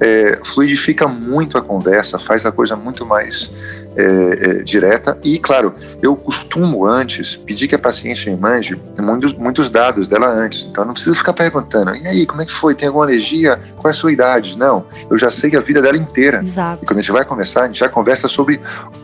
É, 0.00 0.38
fluidifica 0.44 1.08
muito 1.08 1.56
a 1.56 1.62
conversa, 1.62 2.18
faz 2.18 2.44
a 2.44 2.52
coisa 2.52 2.76
muito 2.76 3.06
mais 3.06 3.50
é, 3.96 4.04
é, 4.04 4.54
direta. 4.62 5.18
E, 5.24 5.38
claro, 5.38 5.74
eu 6.02 6.14
costumo 6.14 6.86
antes 6.86 7.36
pedir 7.36 7.68
que 7.68 7.74
a 7.74 7.78
paciente 7.78 8.30
me 8.30 8.36
mande 8.36 8.80
muitos, 9.00 9.32
muitos 9.34 9.70
dados 9.70 10.06
dela 10.06 10.28
antes. 10.28 10.66
Então, 10.70 10.84
não 10.84 10.92
preciso 10.92 11.16
ficar 11.16 11.32
perguntando: 11.32 11.94
e 11.96 12.06
aí, 12.06 12.26
como 12.26 12.42
é 12.42 12.46
que 12.46 12.52
foi? 12.52 12.74
Tem 12.74 12.88
alguma 12.88 13.04
alergia? 13.04 13.58
Qual 13.76 13.90
é 13.90 13.94
a 13.94 13.94
sua 13.94 14.12
idade? 14.12 14.56
Não. 14.56 14.86
Eu 15.10 15.18
já 15.18 15.30
sei 15.30 15.56
a 15.56 15.60
vida 15.60 15.80
dela 15.80 15.96
inteira. 15.96 16.40
Exato. 16.40 16.84
E 16.84 16.86
quando 16.86 16.98
a 16.98 17.02
gente 17.02 17.12
vai 17.12 17.24
conversar, 17.24 17.62
a 17.62 17.66
gente 17.66 17.80
já 17.80 17.88
conversa 17.88 18.28
sobre 18.28 18.60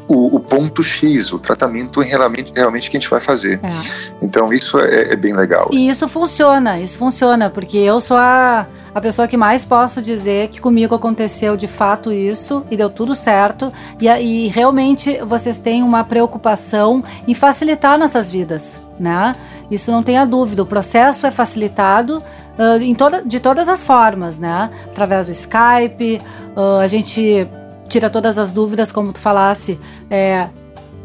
o, 0.08 0.36
o 0.36 0.40
ponto 0.40 0.82
X, 0.82 1.32
o 1.32 1.38
tratamento 1.38 2.00
realmente, 2.00 2.52
realmente 2.54 2.90
que 2.90 2.96
a 2.96 3.00
gente 3.00 3.10
vai 3.10 3.20
fazer. 3.20 3.60
É. 3.62 3.72
Então, 4.22 4.52
isso 4.52 4.78
é, 4.78 5.12
é 5.12 5.16
bem 5.16 5.34
legal. 5.34 5.68
E 5.72 5.88
isso 5.88 6.08
funciona, 6.08 6.78
isso 6.80 6.96
funciona, 6.96 7.50
porque 7.50 7.78
eu 7.78 8.00
sou 8.00 8.16
a 8.16 8.66
a 8.94 9.00
pessoa 9.00 9.26
que 9.26 9.36
mais 9.36 9.64
posso 9.64 10.00
dizer 10.00 10.48
que 10.48 10.60
comigo 10.60 10.94
aconteceu 10.94 11.56
de 11.56 11.66
fato 11.66 12.12
isso 12.12 12.64
e 12.70 12.76
deu 12.76 12.88
tudo 12.88 13.12
certo 13.14 13.72
e, 14.00 14.06
e 14.06 14.46
realmente 14.48 15.18
vocês 15.24 15.58
têm 15.58 15.82
uma 15.82 16.04
preocupação 16.04 17.02
em 17.26 17.34
facilitar 17.34 17.98
nossas 17.98 18.30
vidas, 18.30 18.80
né? 18.98 19.34
Isso 19.68 19.90
não 19.90 20.02
tenha 20.02 20.24
dúvida. 20.24 20.62
O 20.62 20.66
processo 20.66 21.26
é 21.26 21.30
facilitado 21.32 22.18
uh, 22.58 22.80
em 22.80 22.94
toda, 22.94 23.22
de 23.22 23.40
todas 23.40 23.68
as 23.68 23.82
formas, 23.82 24.38
né? 24.38 24.70
Através 24.86 25.26
do 25.26 25.32
Skype, 25.32 26.20
uh, 26.56 26.78
a 26.80 26.86
gente 26.86 27.48
tira 27.94 28.10
todas 28.10 28.38
as 28.38 28.50
dúvidas, 28.50 28.90
como 28.90 29.12
tu 29.12 29.20
falasse, 29.20 29.78
é, 30.10 30.48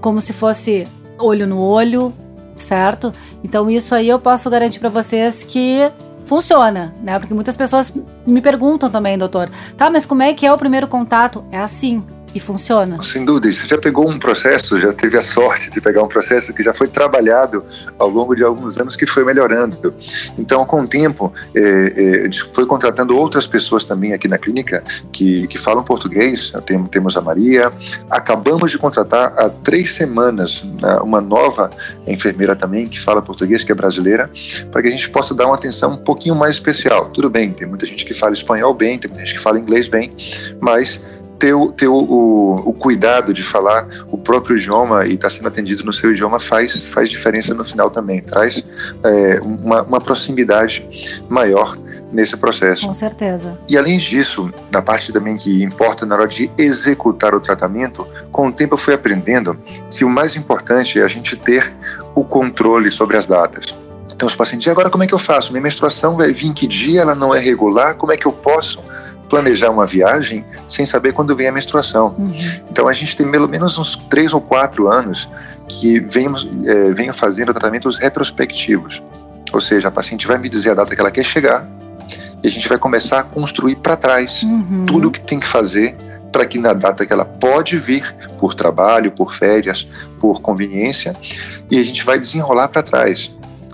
como 0.01 0.19
se 0.19 0.33
fosse 0.33 0.87
olho 1.19 1.45
no 1.45 1.59
olho, 1.59 2.11
certo? 2.55 3.11
Então 3.43 3.69
isso 3.69 3.93
aí 3.93 4.09
eu 4.09 4.19
posso 4.19 4.49
garantir 4.49 4.79
para 4.79 4.89
vocês 4.89 5.43
que 5.43 5.91
funciona, 6.25 6.91
né? 7.03 7.19
Porque 7.19 7.31
muitas 7.31 7.55
pessoas 7.55 7.93
me 8.25 8.41
perguntam 8.41 8.89
também, 8.89 9.19
doutor, 9.19 9.51
tá, 9.77 9.87
mas 9.87 10.03
como 10.03 10.23
é 10.23 10.33
que 10.33 10.47
é 10.47 10.51
o 10.51 10.57
primeiro 10.57 10.87
contato? 10.87 11.45
É 11.51 11.59
assim. 11.59 12.03
E 12.33 12.39
funciona. 12.39 13.01
Sem 13.03 13.25
dúvida, 13.25 13.51
você 13.51 13.67
já 13.67 13.77
pegou 13.77 14.09
um 14.09 14.19
processo, 14.19 14.79
já 14.79 14.91
teve 14.91 15.17
a 15.17 15.21
sorte 15.21 15.69
de 15.69 15.81
pegar 15.81 16.03
um 16.03 16.07
processo 16.07 16.53
que 16.53 16.63
já 16.63 16.73
foi 16.73 16.87
trabalhado 16.87 17.63
ao 17.97 18.09
longo 18.09 18.35
de 18.35 18.43
alguns 18.43 18.77
anos 18.77 18.95
que 18.95 19.05
foi 19.05 19.23
melhorando. 19.23 19.93
Então, 20.37 20.65
com 20.65 20.81
o 20.81 20.87
tempo, 20.87 21.33
é, 21.55 22.25
é, 22.27 22.29
foi 22.53 22.65
contratando 22.65 23.15
outras 23.15 23.47
pessoas 23.47 23.85
também 23.85 24.13
aqui 24.13 24.27
na 24.27 24.37
clínica 24.37 24.83
que, 25.11 25.47
que 25.47 25.57
falam 25.57 25.83
português. 25.83 26.51
Tem, 26.65 26.83
temos 26.85 27.17
a 27.17 27.21
Maria. 27.21 27.71
Acabamos 28.09 28.71
de 28.71 28.77
contratar 28.77 29.33
há 29.37 29.49
três 29.49 29.95
semanas 29.95 30.63
né, 30.63 30.97
uma 31.01 31.21
nova 31.21 31.69
enfermeira 32.07 32.55
também 32.55 32.87
que 32.87 32.99
fala 32.99 33.21
português, 33.21 33.63
que 33.63 33.71
é 33.71 33.75
brasileira, 33.75 34.29
para 34.71 34.81
que 34.81 34.87
a 34.87 34.91
gente 34.91 35.09
possa 35.09 35.33
dar 35.33 35.47
uma 35.47 35.55
atenção 35.55 35.93
um 35.93 35.97
pouquinho 35.97 36.35
mais 36.35 36.55
especial. 36.55 37.09
Tudo 37.09 37.29
bem, 37.29 37.51
tem 37.51 37.67
muita 37.67 37.85
gente 37.85 38.05
que 38.05 38.13
fala 38.13 38.33
espanhol 38.33 38.73
bem, 38.73 38.97
tem 38.97 39.09
muita 39.09 39.25
gente 39.25 39.35
que 39.35 39.41
fala 39.41 39.59
inglês 39.59 39.87
bem, 39.87 40.15
mas 40.61 41.01
ter, 41.39 41.53
o, 41.53 41.71
ter 41.71 41.87
o, 41.87 41.95
o, 41.95 42.69
o, 42.69 42.73
cuidado 42.73 43.33
de 43.33 43.41
falar 43.41 43.87
o 44.11 44.17
próprio 44.17 44.57
idioma 44.57 45.07
e 45.07 45.13
estar 45.13 45.29
tá 45.29 45.35
sendo 45.35 45.47
atendido 45.47 45.83
no 45.83 45.93
seu 45.93 46.11
idioma 46.11 46.39
faz, 46.39 46.83
faz 46.93 47.09
diferença 47.09 47.53
no 47.53 47.63
final 47.63 47.89
também, 47.89 48.21
traz 48.21 48.63
é, 49.03 49.39
uma, 49.41 49.81
uma 49.83 50.01
proximidade 50.01 50.85
maior 51.29 51.77
nesse 52.11 52.35
processo. 52.35 52.85
Com 52.85 52.93
certeza. 52.93 53.57
E 53.67 53.77
além 53.77 53.97
disso, 53.97 54.51
na 54.71 54.81
parte 54.81 55.13
também 55.13 55.37
que 55.37 55.63
importa 55.63 56.05
na 56.05 56.15
hora 56.15 56.27
de 56.27 56.51
executar 56.57 57.33
o 57.33 57.39
tratamento, 57.39 58.05
com 58.31 58.47
o 58.47 58.51
tempo 58.51 58.73
eu 58.73 58.77
fui 58.77 58.93
aprendendo 58.93 59.57
que 59.89 60.03
o 60.03 60.09
mais 60.09 60.35
importante 60.35 60.99
é 60.99 61.03
a 61.03 61.07
gente 61.07 61.35
ter 61.35 61.73
o 62.13 62.23
controle 62.23 62.91
sobre 62.91 63.15
as 63.15 63.25
datas. 63.25 63.73
Então 64.11 64.27
os 64.27 64.35
pacientes, 64.35 64.67
e 64.67 64.69
agora 64.69 64.89
como 64.89 65.03
é 65.03 65.07
que 65.07 65.13
eu 65.13 65.19
faço? 65.19 65.51
Minha 65.51 65.61
menstruação 65.61 66.17
vai 66.17 66.33
vir 66.33 66.47
em 66.47 66.53
que 66.53 66.67
dia? 66.67 67.01
Ela 67.01 67.15
não 67.15 67.33
é 67.33 67.39
regular? 67.39 67.95
Como 67.95 68.11
é 68.11 68.17
que 68.17 68.25
eu 68.25 68.33
posso 68.33 68.81
planejar 69.29 69.69
uma 69.69 69.85
viagem 69.85 70.43
sem 70.67 70.85
saber 70.85 71.13
quando 71.13 71.35
vem 71.35 71.47
a 71.47 71.51
menstruação. 71.51 72.15
Uhum. 72.17 72.33
Então 72.69 72.87
a 72.87 72.93
gente 72.93 73.15
tem 73.15 73.29
pelo 73.29 73.47
menos 73.47 73.77
uns 73.77 73.95
três 73.95 74.33
ou 74.33 74.41
quatro 74.41 74.91
anos 74.91 75.29
que 75.67 75.99
venho, 75.99 76.33
é, 76.65 76.91
venho 76.91 77.13
fazendo 77.13 77.53
tratamentos 77.53 77.97
retrospectivos. 77.97 79.03
Ou 79.53 79.61
seja, 79.61 79.87
a 79.87 79.91
paciente 79.91 80.27
vai 80.27 80.37
me 80.37 80.49
dizer 80.49 80.71
a 80.71 80.73
data 80.73 80.93
que 80.95 80.99
ela 80.99 81.11
quer 81.11 81.23
chegar 81.23 81.67
e 82.43 82.47
a 82.47 82.51
gente 82.51 82.67
vai 82.67 82.77
começar 82.77 83.19
a 83.19 83.23
construir 83.23 83.75
para 83.75 83.95
trás 83.95 84.43
uhum. 84.43 84.85
tudo 84.85 85.09
o 85.09 85.11
que 85.11 85.21
tem 85.21 85.39
que 85.39 85.47
fazer 85.47 85.95
para 86.31 86.45
que 86.45 86.59
na 86.59 86.73
data 86.73 87.05
que 87.05 87.11
ela 87.11 87.25
pode 87.25 87.77
vir, 87.77 88.15
por 88.37 88.53
trabalho, 88.53 89.11
por 89.11 89.33
férias, 89.33 89.87
por 90.19 90.41
conveniência, 90.41 91.13
e 91.69 91.79
a 91.79 91.83
gente 91.83 92.05
vai 92.05 92.19
desenrolar 92.19 92.67
para 92.67 92.83
trás. 92.83 93.31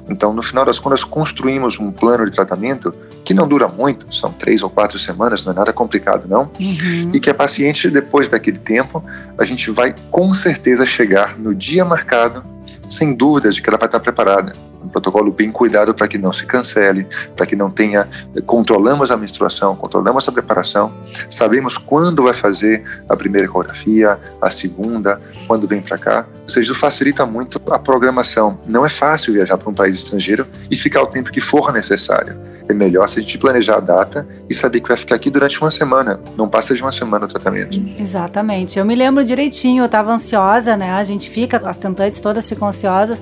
Então, 0.10 0.34
no 0.34 0.42
final 0.42 0.64
das 0.66 0.80
contas, 0.80 1.04
construímos 1.04 1.80
um 1.80 1.92
plano 1.92 2.26
de 2.26 2.32
tratamento 2.32 2.94
que 3.26 3.34
não 3.34 3.48
dura 3.48 3.68
muito, 3.68 4.14
são 4.14 4.32
três 4.32 4.62
ou 4.62 4.70
quatro 4.70 5.00
semanas, 5.00 5.44
não 5.44 5.52
é 5.52 5.56
nada 5.56 5.74
complicado, 5.74 6.28
não. 6.30 6.44
Uhum. 6.60 7.10
E 7.12 7.20
que 7.20 7.30
a 7.30 7.34
paciente, 7.34 7.90
depois 7.90 8.30
daquele 8.30 8.60
tempo, 8.60 9.04
a 9.38 9.44
gente 9.44 9.72
vai 9.72 9.96
com 10.12 10.32
certeza 10.34 10.86
chegar 10.86 11.38
no 11.38 11.54
dia 11.54 11.84
marcado, 11.84 12.44
sem 12.88 13.16
dúvidas 13.16 13.56
de 13.56 13.64
que 13.64 13.70
ela 13.70 13.80
vai 13.80 13.88
estar 13.88 14.00
preparada 14.00 14.54
protocolo 14.96 15.30
bem 15.30 15.52
cuidado 15.52 15.94
para 15.94 16.08
que 16.08 16.18
não 16.18 16.32
se 16.32 16.46
cancele, 16.46 17.06
para 17.36 17.46
que 17.46 17.56
não 17.56 17.70
tenha. 17.70 18.08
Controlamos 18.46 19.12
a 19.12 19.18
menstruação, 19.18 19.76
controlamos 19.76 20.28
a 20.28 20.32
preparação, 20.32 20.94
sabemos 21.30 21.78
quando 21.78 22.24
vai 22.24 22.34
fazer 22.34 22.82
a 23.10 23.16
primeira 23.16 23.46
ecografia, 23.46 24.18
a 24.42 24.50
segunda, 24.50 25.20
quando 25.48 25.68
vem 25.68 25.82
para 25.82 25.98
cá. 25.98 26.26
Ou 26.44 26.50
seja, 26.50 26.72
isso 26.72 26.80
facilita 26.80 27.26
muito 27.26 27.62
a 27.70 27.78
programação. 27.78 28.58
Não 28.66 28.86
é 28.86 28.90
fácil 28.90 29.34
viajar 29.34 29.58
para 29.58 29.70
um 29.70 29.74
país 29.74 29.98
estrangeiro 29.98 30.48
e 30.72 30.76
ficar 30.78 31.02
o 31.02 31.08
tempo 31.08 31.30
que 31.30 31.42
for 31.42 31.74
necessário. 31.74 32.38
É 32.68 32.74
melhor 32.74 33.08
se 33.10 33.20
a 33.20 33.22
gente 33.22 33.38
planejar 33.38 33.76
a 33.76 33.80
data 33.80 34.26
e 34.50 34.56
saber 34.56 34.80
que 34.80 34.88
vai 34.88 34.98
ficar 34.98 35.16
aqui 35.16 35.30
durante 35.30 35.60
uma 35.60 35.70
semana. 35.70 36.20
Não 36.38 36.48
passa 36.48 36.74
de 36.74 36.82
uma 36.82 36.92
semana 36.92 37.26
o 37.26 37.28
tratamento. 37.28 37.78
Exatamente. 38.00 38.80
Eu 38.80 38.86
me 38.86 38.96
lembro 38.96 39.24
direitinho, 39.24 39.82
eu 39.82 39.86
estava 39.86 40.12
ansiosa, 40.12 40.76
né? 40.78 40.94
A 40.94 41.04
gente 41.04 41.30
fica, 41.30 41.62
as 41.66 41.78
tentantes 41.78 42.20
todas 42.20 42.48
ficam 42.48 42.68
ansiosas 42.68 43.22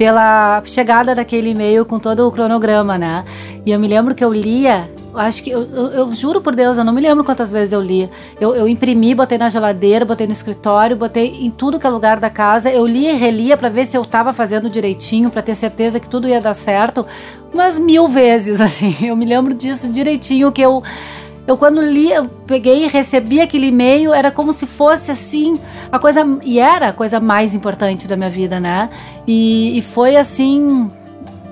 pela 0.00 0.62
chegada 0.64 1.14
daquele 1.14 1.50
e-mail 1.50 1.84
com 1.84 1.98
todo 1.98 2.26
o 2.26 2.32
cronograma, 2.32 2.96
né? 2.96 3.22
E 3.66 3.70
eu 3.70 3.78
me 3.78 3.86
lembro 3.86 4.14
que 4.14 4.24
eu 4.24 4.32
lia, 4.32 4.90
acho 5.14 5.42
que 5.42 5.50
eu, 5.50 5.60
eu, 5.70 5.86
eu, 5.88 6.14
juro 6.14 6.40
por 6.40 6.56
Deus, 6.56 6.78
eu 6.78 6.84
não 6.84 6.94
me 6.94 7.02
lembro 7.02 7.22
quantas 7.22 7.50
vezes 7.50 7.70
eu 7.70 7.82
li. 7.82 8.08
Eu, 8.40 8.56
eu, 8.56 8.66
imprimi, 8.66 9.14
botei 9.14 9.36
na 9.36 9.50
geladeira, 9.50 10.06
botei 10.06 10.26
no 10.26 10.32
escritório, 10.32 10.96
botei 10.96 11.44
em 11.44 11.50
tudo 11.50 11.78
que 11.78 11.86
é 11.86 11.90
lugar 11.90 12.18
da 12.18 12.30
casa. 12.30 12.70
Eu 12.70 12.86
lia 12.86 13.12
e 13.12 13.16
relia 13.16 13.58
para 13.58 13.68
ver 13.68 13.84
se 13.84 13.94
eu 13.94 14.00
estava 14.00 14.32
fazendo 14.32 14.70
direitinho, 14.70 15.28
para 15.28 15.42
ter 15.42 15.54
certeza 15.54 16.00
que 16.00 16.08
tudo 16.08 16.26
ia 16.26 16.40
dar 16.40 16.54
certo, 16.54 17.04
umas 17.52 17.78
mil 17.78 18.08
vezes, 18.08 18.58
assim. 18.62 18.96
Eu 19.02 19.14
me 19.14 19.26
lembro 19.26 19.52
disso 19.52 19.92
direitinho 19.92 20.50
que 20.50 20.62
eu 20.62 20.82
eu 21.50 21.58
quando 21.58 21.80
li, 21.82 22.12
eu 22.12 22.28
peguei 22.46 22.84
e 22.84 22.86
recebi 22.86 23.40
aquele 23.40 23.66
e-mail, 23.66 24.14
era 24.14 24.30
como 24.30 24.52
se 24.52 24.66
fosse 24.66 25.10
assim, 25.10 25.58
a 25.90 25.98
coisa. 25.98 26.24
E 26.44 26.60
era 26.60 26.90
a 26.90 26.92
coisa 26.92 27.18
mais 27.18 27.56
importante 27.56 28.06
da 28.06 28.16
minha 28.16 28.30
vida, 28.30 28.60
né? 28.60 28.88
E, 29.26 29.76
e 29.76 29.82
foi 29.82 30.14
assim, 30.16 30.88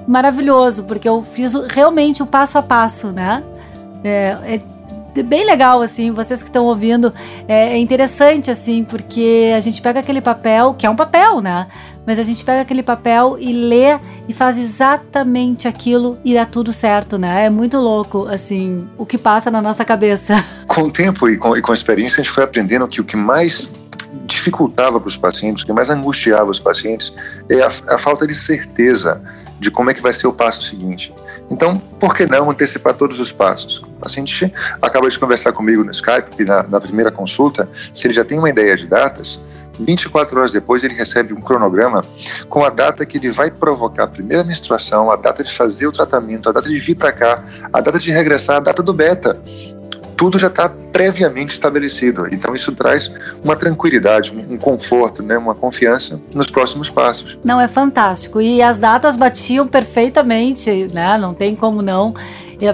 maravilhoso, 0.07 0.85
porque 0.85 1.09
eu 1.09 1.21
fiz 1.25 1.53
realmente 1.71 2.23
o 2.23 2.27
passo 2.27 2.59
a 2.59 2.63
passo, 2.63 3.11
né? 3.11 3.43
É, 4.05 4.37
é 4.45 4.61
bem 5.23 5.45
legal, 5.45 5.81
assim, 5.81 6.11
vocês 6.11 6.43
que 6.43 6.49
estão 6.49 6.65
ouvindo, 6.67 7.13
é, 7.47 7.75
é 7.75 7.79
interessante, 7.79 8.51
assim, 8.51 8.85
porque 8.85 9.53
a 9.57 9.61
gente 9.61 9.81
pega 9.81 10.01
aquele 10.01 10.21
papel, 10.21 10.75
que 10.75 10.87
é 10.87 10.91
um 10.91 10.97
papel, 10.97 11.41
né? 11.41 11.67
mas 12.09 12.19
a 12.19 12.23
gente 12.23 12.43
pega 12.43 12.63
aquele 12.63 12.83
papel 12.83 13.37
e 13.39 13.53
lê 13.53 13.99
e 14.27 14.33
faz 14.33 14.57
exatamente 14.57 15.69
aquilo 15.69 16.19
e 16.25 16.33
dá 16.33 16.47
tudo 16.47 16.73
certo, 16.73 17.19
né? 17.19 17.45
É 17.45 17.51
muito 17.51 17.77
louco, 17.77 18.27
assim, 18.29 18.89
o 18.97 19.05
que 19.05 19.19
passa 19.19 19.51
na 19.51 19.61
nossa 19.61 19.85
cabeça. 19.85 20.43
Com 20.67 20.85
o 20.85 20.91
tempo 20.91 21.29
e 21.29 21.37
com, 21.37 21.55
e 21.55 21.61
com 21.61 21.71
a 21.71 21.75
experiência, 21.75 22.23
a 22.23 22.25
gente 22.25 22.33
foi 22.33 22.45
aprendendo 22.45 22.89
que 22.89 22.99
o 22.99 23.05
que 23.05 23.15
mais 23.15 23.69
dificultava 24.25 24.99
para 24.99 25.09
os 25.09 25.19
pacientes, 25.19 25.63
o 25.63 25.67
que 25.67 25.73
mais 25.73 25.91
angustiava 25.91 26.51
os 26.51 26.59
pacientes 26.59 27.13
é 27.47 27.61
a, 27.61 27.69
a 27.89 27.99
falta 27.99 28.27
de 28.27 28.35
certeza 28.35 29.21
de 29.59 29.71
como 29.71 29.91
é 29.91 29.95
que 29.95 30.03
vai 30.03 30.13
ser 30.13 30.27
o 30.27 30.33
passo 30.33 30.63
seguinte. 30.63 31.13
Então, 31.51 31.77
por 31.77 32.15
que 32.15 32.27
não 32.27 32.51
antecipar 32.51 32.95
todos 32.95 33.19
os 33.19 33.33
passos? 33.33 33.79
O 33.79 33.91
paciente 34.01 34.53
acaba 34.81 35.09
de 35.09 35.19
conversar 35.19 35.53
comigo 35.53 35.83
no 35.85 35.91
Skype, 35.91 36.45
na, 36.45 36.63
na 36.65 36.81
primeira 36.81 37.11
consulta, 37.11 37.69
se 37.93 38.07
ele 38.07 38.15
já 38.15 38.25
tem 38.25 38.39
uma 38.39 38.51
ideia 38.51 38.77
de 38.77 38.87
datas, 38.87 39.41
24 39.79 40.39
horas 40.39 40.53
depois 40.53 40.83
ele 40.83 40.95
recebe 40.95 41.33
um 41.33 41.41
cronograma 41.41 42.05
com 42.49 42.65
a 42.65 42.71
data 42.71 43.07
que 43.07 43.17
ele 43.17 43.31
vai 43.31 43.51
provocar 43.51 44.05
a 44.05 44.09
primeira 44.09 44.43
menstruação, 44.43 45.11
a 45.11 45.17
data 45.17 45.45
de 45.45 45.55
fazer 45.55 45.87
o 45.87 45.93
tratamento, 45.93 46.49
a 46.49 46.53
data 46.53 46.69
de 46.69 46.79
vir 46.79 46.97
para 46.97 47.13
cá, 47.13 47.45
a 47.73 47.81
data 47.81 47.99
de 47.99 48.11
regressar, 48.11 48.57
a 48.57 48.61
data 48.61 48.83
do 48.83 48.93
beta. 48.93 49.41
Tudo 50.19 50.39
já 50.39 50.49
está 50.49 50.69
previamente 50.69 51.53
estabelecido. 51.53 52.27
Então 52.31 52.55
isso 52.55 52.73
traz 52.73 53.11
uma 53.43 53.57
tranquilidade, 53.57 54.33
um 54.33 54.59
conforto, 54.59 55.23
né, 55.23 55.39
uma 55.39 55.55
confiança 55.55 56.21
nos 56.35 56.49
próximos 56.49 56.91
passos. 56.91 57.39
Não, 57.43 57.61
é 57.61 57.69
fantástico. 57.69 58.41
E 58.41 58.61
as 58.61 58.79
datas 58.79 59.17
batiam 59.17 59.67
perfeitamente, 59.67 60.89
né? 60.93 61.17
Não 61.17 61.33
tem 61.33 61.55
como 61.55 61.81
não 61.81 62.15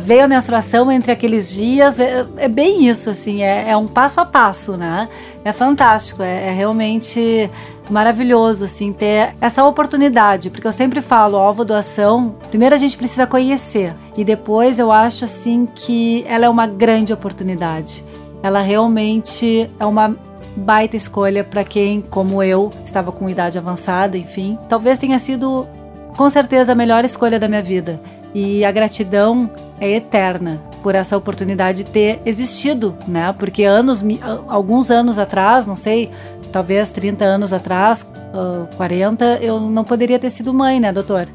veio 0.00 0.24
a 0.24 0.28
menstruação 0.28 0.90
entre 0.90 1.12
aqueles 1.12 1.52
dias, 1.52 1.98
é 1.98 2.48
bem 2.48 2.88
isso, 2.88 3.10
assim, 3.10 3.42
é, 3.42 3.70
é 3.70 3.76
um 3.76 3.86
passo 3.86 4.20
a 4.20 4.24
passo, 4.24 4.76
né? 4.76 5.08
É 5.44 5.52
fantástico, 5.52 6.22
é, 6.22 6.48
é, 6.48 6.52
realmente 6.52 7.50
maravilhoso, 7.90 8.64
assim, 8.64 8.92
ter 8.92 9.34
essa 9.40 9.62
oportunidade, 9.64 10.48
porque 10.48 10.66
eu 10.66 10.72
sempre 10.72 11.02
falo, 11.02 11.36
ovo 11.36 11.64
doação, 11.64 12.34
primeiro 12.48 12.74
a 12.74 12.78
gente 12.78 12.96
precisa 12.96 13.26
conhecer, 13.26 13.94
e 14.16 14.24
depois 14.24 14.78
eu 14.78 14.90
acho, 14.90 15.24
assim, 15.26 15.66
que 15.66 16.24
ela 16.26 16.46
é 16.46 16.48
uma 16.48 16.66
grande 16.66 17.12
oportunidade. 17.12 18.04
Ela 18.42 18.60
realmente 18.60 19.70
é 19.78 19.84
uma 19.84 20.16
baita 20.56 20.96
escolha 20.96 21.42
para 21.42 21.64
quem, 21.64 22.00
como 22.00 22.42
eu, 22.42 22.70
estava 22.84 23.10
com 23.10 23.28
idade 23.28 23.58
avançada, 23.58 24.16
enfim. 24.16 24.58
Talvez 24.68 24.98
tenha 24.98 25.18
sido, 25.18 25.66
com 26.16 26.28
certeza, 26.30 26.72
a 26.72 26.74
melhor 26.74 27.04
escolha 27.04 27.38
da 27.38 27.48
minha 27.48 27.62
vida. 27.62 28.00
E 28.34 28.64
a 28.64 28.70
gratidão 28.72 29.48
é 29.84 29.96
eterna 29.96 30.62
por 30.82 30.94
essa 30.94 31.16
oportunidade 31.16 31.84
ter 31.84 32.20
existido, 32.24 32.96
né? 33.06 33.34
Porque 33.38 33.64
anos, 33.64 34.02
alguns 34.48 34.90
anos 34.90 35.18
atrás, 35.18 35.66
não 35.66 35.76
sei, 35.76 36.10
talvez 36.50 36.90
30 36.90 37.24
anos 37.24 37.52
atrás, 37.52 38.10
40, 38.76 39.38
eu 39.42 39.60
não 39.60 39.84
poderia 39.84 40.18
ter 40.18 40.30
sido 40.30 40.52
mãe, 40.52 40.80
né, 40.80 40.92
doutor? 40.92 41.28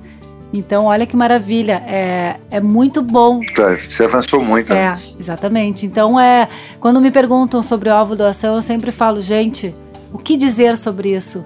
Então, 0.52 0.86
olha 0.86 1.06
que 1.06 1.16
maravilha, 1.16 1.84
é, 1.88 2.38
é 2.50 2.60
muito 2.60 3.04
bom. 3.04 3.40
Tá, 3.56 3.76
você 3.76 4.06
avançou 4.06 4.44
muito. 4.44 4.74
É, 4.74 4.96
né? 4.96 5.02
exatamente. 5.20 5.86
Então, 5.86 6.20
é, 6.20 6.50
quando 6.80 7.00
me 7.00 7.12
perguntam 7.12 7.62
sobre 7.62 7.90
ovo 7.90 8.16
doação, 8.16 8.56
eu 8.56 8.62
sempre 8.62 8.92
falo, 8.92 9.22
gente, 9.22 9.76
o 10.12 10.18
que 10.18 10.36
dizer 10.36 10.76
sobre 10.76 11.16
isso? 11.16 11.46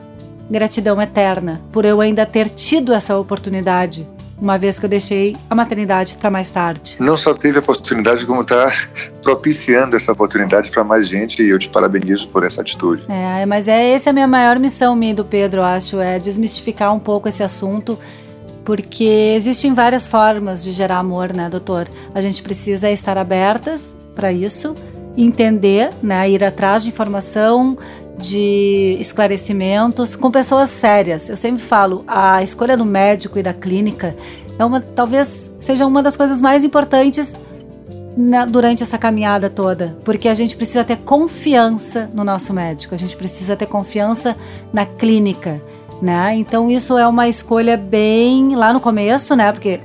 Gratidão 0.50 1.02
eterna 1.02 1.62
por 1.72 1.84
eu 1.84 2.00
ainda 2.00 2.26
ter 2.26 2.48
tido 2.50 2.94
essa 2.94 3.18
oportunidade 3.18 4.08
uma 4.38 4.58
vez 4.58 4.78
que 4.78 4.86
eu 4.86 4.90
deixei 4.90 5.36
a 5.50 5.56
maternidade 5.56 6.18
para 6.18 6.30
mais 6.30 6.50
tarde. 6.50 6.98
Não 7.00 7.18
só 7.18 7.34
teve 7.34 7.58
a 7.58 7.62
oportunidade, 7.62 8.26
como 8.26 8.42
está 8.42 8.72
propiciando 9.22 9.96
essa 9.96 10.12
oportunidade 10.12 10.70
para 10.70 10.84
mais 10.84 11.08
gente 11.08 11.42
e 11.42 11.50
eu 11.50 11.60
te 11.60 11.70
parabenizo 11.70 12.28
por 12.28 12.44
essa 12.44 12.62
atitude. 12.62 13.04
É, 13.10 13.46
mas 13.46 13.68
é 13.68 13.92
essa 13.92 14.10
é 14.10 14.12
a 14.12 14.14
minha 14.14 14.28
maior 14.28 14.60
missão, 14.60 14.96
minha 14.96 15.16
do 15.16 15.24
Pedro, 15.24 15.64
acho, 15.64 16.00
é 16.00 16.20
desmistificar 16.20 16.94
um 16.94 17.00
pouco 17.00 17.30
esse 17.30 17.44
assunto 17.44 17.98
porque 18.66 19.34
existem 19.36 19.74
várias 19.74 20.08
formas 20.08 20.64
de 20.64 20.72
gerar 20.72 20.98
amor, 20.98 21.34
né, 21.34 21.50
doutor? 21.50 21.88
A 22.16 22.22
gente 22.22 22.42
precisa 22.42 22.90
estar 22.90 23.18
abertas 23.18 23.94
para 24.16 24.32
isso 24.32 24.74
entender, 25.16 25.92
né, 26.02 26.30
ir 26.30 26.44
atrás 26.44 26.84
de 26.84 26.90
informação, 26.90 27.78
de 28.18 28.98
esclarecimentos 29.00 30.16
com 30.16 30.32
pessoas 30.32 30.70
sérias. 30.70 31.30
Eu 31.30 31.38
sempre 31.38 31.62
falo, 31.62 32.04
a 32.08 32.44
escolha 32.44 32.78
do 32.78 32.86
médico 32.86 33.40
e 33.40 33.44
da 33.44 33.54
clínica 33.54 34.16
é 34.58 34.64
uma, 34.64 34.80
talvez 34.80 35.52
seja 35.60 35.86
uma 35.86 36.04
das 36.04 36.16
coisas 36.16 36.40
mais 36.40 36.64
importantes 36.64 37.36
na, 38.16 38.46
durante 38.46 38.84
essa 38.84 38.98
caminhada 38.98 39.50
toda, 39.50 39.98
porque 40.04 40.30
a 40.30 40.34
gente 40.34 40.56
precisa 40.56 40.84
ter 40.84 40.98
confiança 40.98 42.10
no 42.14 42.24
nosso 42.24 42.54
médico, 42.54 42.94
a 42.94 42.98
gente 42.98 43.16
precisa 43.16 43.56
ter 43.56 43.66
confiança 43.66 44.36
na 44.72 44.86
clínica, 44.86 45.62
né? 46.02 46.36
Então 46.36 46.70
isso 46.70 46.98
é 46.98 47.08
uma 47.08 47.28
escolha 47.28 47.76
bem 47.76 48.56
lá 48.56 48.72
no 48.72 48.80
começo, 48.80 49.36
né? 49.36 49.52
Porque 49.52 49.80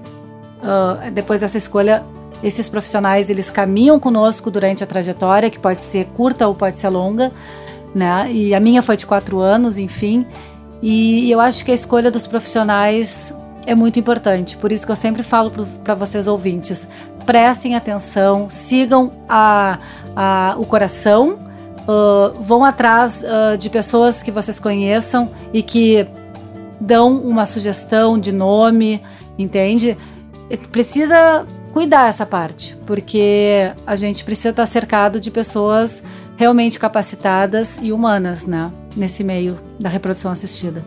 uh, 0.63 1.11
depois 1.11 1.41
dessa 1.41 1.57
escolha 1.57 2.05
esses 2.43 2.69
profissionais 2.69 3.29
eles 3.31 3.51
caminham 3.51 3.99
conosco 3.99 4.51
durante 4.51 4.85
a 4.85 4.87
trajetória, 4.87 5.51
que 5.51 5.59
pode 5.59 5.83
ser 5.83 6.07
curta 6.07 6.47
ou 6.47 6.55
pode 6.55 6.79
ser 6.79 6.89
longa, 6.89 7.33
né? 7.95 8.31
E 8.31 8.55
a 8.55 8.61
minha 8.61 8.83
foi 8.83 8.97
de 8.97 9.07
quatro 9.07 9.41
anos, 9.41 9.79
enfim. 9.79 10.27
E 10.81 11.31
eu 11.31 11.41
acho 11.41 11.65
que 11.65 11.71
a 11.73 11.75
escolha 11.75 12.11
dos 12.11 12.27
profissionais 12.27 13.35
é 13.67 13.75
muito 13.75 13.99
importante. 13.99 14.57
Por 14.57 14.71
isso 14.71 14.87
que 14.87 14.93
eu 14.93 14.97
sempre 14.97 15.23
falo 15.23 15.51
para 15.83 15.95
vocês 15.95 16.27
ouvintes: 16.27 16.87
prestem 17.27 17.75
atenção, 17.75 18.49
sigam 18.49 19.13
a, 19.29 19.79
a 20.15 20.55
o 20.59 20.65
coração, 20.65 21.39
uh, 21.83 22.41
vão 22.41 22.65
atrás 22.65 23.23
uh, 23.23 23.59
de 23.59 23.69
pessoas 23.69 24.23
que 24.23 24.31
vocês 24.31 24.61
conheçam 24.61 25.31
e 25.53 25.63
que 25.63 26.07
dão 26.81 27.17
uma 27.17 27.45
sugestão 27.45 28.19
de 28.19 28.31
nome, 28.31 29.03
entende? 29.37 29.99
Precisa 30.71 31.45
cuidar 31.79 32.09
essa 32.09 32.27
parte, 32.27 32.77
porque 32.85 33.71
a 33.87 33.95
gente 33.95 34.25
precisa 34.25 34.49
estar 34.49 34.67
cercado 34.67 35.21
de 35.21 35.31
pessoas 35.31 36.03
realmente 36.37 36.77
capacitadas 36.77 37.79
e 37.81 37.93
humanas, 37.93 38.45
né, 38.45 38.73
nesse 38.97 39.23
meio 39.23 39.61
da 39.79 39.89
reprodução 39.89 40.33
assistida. 40.33 40.85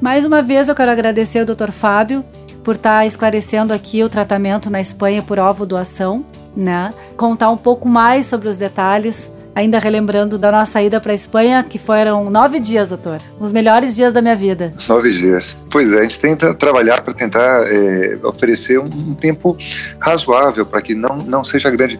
Mais 0.00 0.24
uma 0.24 0.44
vez 0.44 0.68
eu 0.68 0.76
quero 0.76 0.92
agradecer 0.92 1.40
ao 1.40 1.44
Dr. 1.44 1.72
Fábio 1.72 2.24
por 2.62 2.76
estar 2.76 3.04
esclarecendo 3.04 3.72
aqui 3.72 4.04
o 4.04 4.08
tratamento 4.08 4.70
na 4.70 4.80
Espanha 4.80 5.22
por 5.22 5.40
ovo 5.40 5.66
doação, 5.66 6.24
né? 6.56 6.94
Contar 7.16 7.50
um 7.50 7.56
pouco 7.56 7.88
mais 7.88 8.26
sobre 8.26 8.48
os 8.48 8.56
detalhes 8.56 9.28
ainda 9.56 9.78
relembrando 9.78 10.36
da 10.36 10.52
nossa 10.52 10.82
ida 10.82 11.00
para 11.00 11.12
a 11.12 11.14
Espanha, 11.14 11.64
que 11.64 11.78
foram 11.78 12.28
nove 12.28 12.60
dias, 12.60 12.90
doutor. 12.90 13.18
Os 13.40 13.50
melhores 13.50 13.96
dias 13.96 14.12
da 14.12 14.20
minha 14.20 14.36
vida. 14.36 14.74
Nove 14.86 15.10
dias. 15.10 15.56
Pois 15.70 15.90
é, 15.92 16.00
a 16.00 16.02
gente 16.02 16.20
tenta 16.20 16.52
trabalhar 16.52 17.00
para 17.00 17.14
tentar 17.14 17.66
é, 17.66 18.18
oferecer 18.22 18.78
um, 18.78 19.14
tempo 19.14 19.56
razoável 19.98 20.66
para 20.66 20.82
que 20.82 20.94
não, 20.94 21.16
não 21.16 21.42
seja 21.42 21.70
grande. 21.70 21.98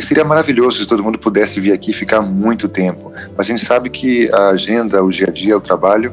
Seria 0.00 0.24
maravilhoso 0.24 0.78
se 0.78 0.86
todo 0.86 1.02
mundo 1.02 1.18
pudesse 1.18 1.60
vir 1.60 1.72
aqui 1.72 1.92
ficar 1.92 2.22
muito 2.22 2.66
tempo, 2.68 3.12
mas 3.36 3.46
a 3.46 3.50
gente 3.50 3.64
sabe 3.64 3.88
que 3.90 4.28
a 4.32 4.48
agenda, 4.48 5.02
o 5.02 5.10
dia 5.10 5.26
a 5.28 5.30
dia, 5.30 5.56
o 5.56 5.60
trabalho, 5.60 6.12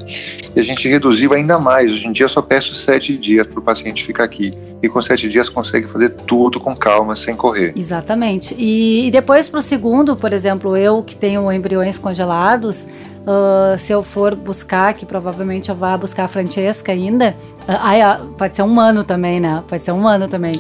e 0.56 0.60
a 0.60 0.64
gente 0.64 0.88
reduziu 0.88 1.34
ainda 1.34 1.58
mais. 1.58 1.92
Hoje 1.92 2.08
em 2.08 2.12
dia 2.12 2.26
eu 2.26 2.30
só 2.30 2.42
peço 2.42 2.76
sete 2.76 3.18
dias 3.18 3.48
para 3.48 3.60
o 3.60 3.64
paciente 3.64 4.06
ficar 4.06 4.26
aqui. 4.26 4.54
E 4.84 4.90
com 4.90 5.02
sete 5.02 5.30
dias 5.30 5.48
consegue 5.48 5.88
fazer 5.88 6.10
tudo 6.10 6.60
com 6.60 6.76
calma, 6.76 7.16
sem 7.16 7.36
correr. 7.36 7.74
Exatamente. 7.76 8.54
E, 8.58 9.08
e 9.08 9.12
depois 9.12 9.48
para 9.48 9.60
o 9.60 9.64
segundo, 9.64 10.16
por 10.16 10.34
exemplo, 10.34 10.76
eu 10.76 11.02
que 11.02 11.16
tenho 11.16 11.50
embriões 11.50 11.98
congelados, 11.98 12.86
Uh, 13.24 13.78
se 13.78 13.94
eu 13.94 14.04
for 14.04 14.36
buscar, 14.36 14.94
que 14.94 15.06
provavelmente 15.06 15.70
eu 15.70 15.76
vá 15.76 15.96
buscar 15.96 16.26
a 16.26 16.28
Francesca 16.28 16.92
ainda, 16.92 17.34
uh, 17.62 18.26
pode 18.38 18.54
ser 18.54 18.64
um 18.64 18.78
ano 18.78 19.06
também, 19.06 19.40
né? 19.40 19.64
Pode 19.66 19.82
ser 19.82 19.94
um 19.94 20.06
ano 20.06 20.28
também. 20.28 20.54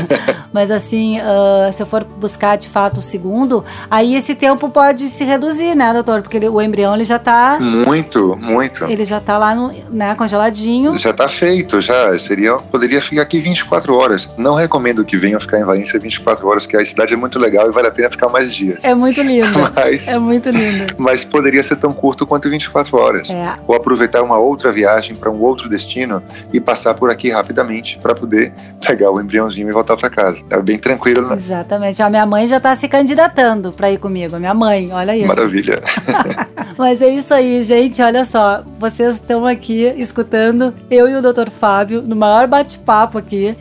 Mas 0.52 0.70
assim, 0.70 1.18
uh, 1.18 1.72
se 1.72 1.82
eu 1.82 1.86
for 1.86 2.04
buscar 2.04 2.56
de 2.56 2.68
fato 2.68 3.00
o 3.00 3.02
segundo, 3.02 3.64
aí 3.90 4.14
esse 4.14 4.34
tempo 4.34 4.68
pode 4.68 5.08
se 5.08 5.24
reduzir, 5.24 5.74
né, 5.74 5.94
doutor? 5.94 6.20
Porque 6.20 6.36
ele, 6.36 6.48
o 6.48 6.60
embrião 6.60 6.94
ele 6.94 7.04
já 7.04 7.18
tá. 7.18 7.56
Muito, 7.58 8.36
muito. 8.38 8.84
Ele 8.84 9.06
já 9.06 9.18
tá 9.18 9.38
lá, 9.38 9.54
no, 9.54 9.72
né, 9.90 10.14
congeladinho. 10.14 10.98
Já 10.98 11.14
tá 11.14 11.26
feito, 11.26 11.80
já. 11.80 12.18
Seria, 12.18 12.56
poderia 12.56 13.00
ficar 13.00 13.22
aqui 13.22 13.40
24 13.40 13.69
horas. 13.90 14.28
Não 14.36 14.54
recomendo 14.54 15.04
que 15.04 15.16
venham 15.16 15.40
ficar 15.40 15.58
em 15.58 15.64
Valência 15.64 15.98
24 15.98 16.46
horas, 16.46 16.66
que 16.66 16.76
a 16.76 16.84
cidade 16.84 17.14
é 17.14 17.16
muito 17.16 17.38
legal 17.38 17.68
e 17.68 17.72
vale 17.72 17.88
a 17.88 17.90
pena 17.90 18.10
ficar 18.10 18.28
mais 18.28 18.54
dias. 18.54 18.78
É 18.82 18.94
muito 18.94 19.20
lindo. 19.22 19.58
Mas, 19.74 20.08
é 20.08 20.18
muito 20.18 20.50
lindo. 20.50 20.94
Mas 20.98 21.24
poderia 21.24 21.62
ser 21.62 21.76
tão 21.76 21.92
curto 21.92 22.26
quanto 22.26 22.48
24 22.50 22.96
horas. 22.96 23.30
É. 23.30 23.54
Ou 23.66 23.74
aproveitar 23.74 24.22
uma 24.22 24.38
outra 24.38 24.72
viagem 24.72 25.14
para 25.14 25.30
um 25.30 25.40
outro 25.40 25.68
destino 25.68 26.22
e 26.52 26.60
passar 26.60 26.94
por 26.94 27.10
aqui 27.10 27.30
rapidamente 27.30 27.98
para 27.98 28.14
poder 28.14 28.52
pegar 28.84 29.10
o 29.10 29.20
embriãozinho 29.20 29.68
e 29.68 29.72
voltar 29.72 29.96
para 29.96 30.10
casa. 30.10 30.38
É 30.50 30.60
bem 30.60 30.78
tranquilo, 30.78 31.28
né? 31.28 31.36
Exatamente. 31.36 32.02
A 32.02 32.10
minha 32.10 32.26
mãe 32.26 32.46
já 32.46 32.56
está 32.56 32.74
se 32.74 32.88
candidatando 32.88 33.72
para 33.72 33.90
ir 33.90 33.98
comigo. 33.98 34.38
Minha 34.38 34.54
mãe, 34.54 34.90
olha 34.92 35.16
isso. 35.16 35.28
Maravilha. 35.28 35.82
Mas 36.76 37.02
é 37.02 37.08
isso 37.08 37.34
aí, 37.34 37.62
gente. 37.62 38.00
Olha 38.00 38.24
só, 38.24 38.62
vocês 38.78 39.16
estão 39.16 39.44
aqui 39.44 39.92
escutando 39.96 40.74
eu 40.90 41.08
e 41.08 41.14
o 41.14 41.22
Dr. 41.22 41.50
Fábio 41.50 42.00
no 42.02 42.16
maior 42.16 42.46
bate-papo 42.46 43.18
aqui. 43.18 43.56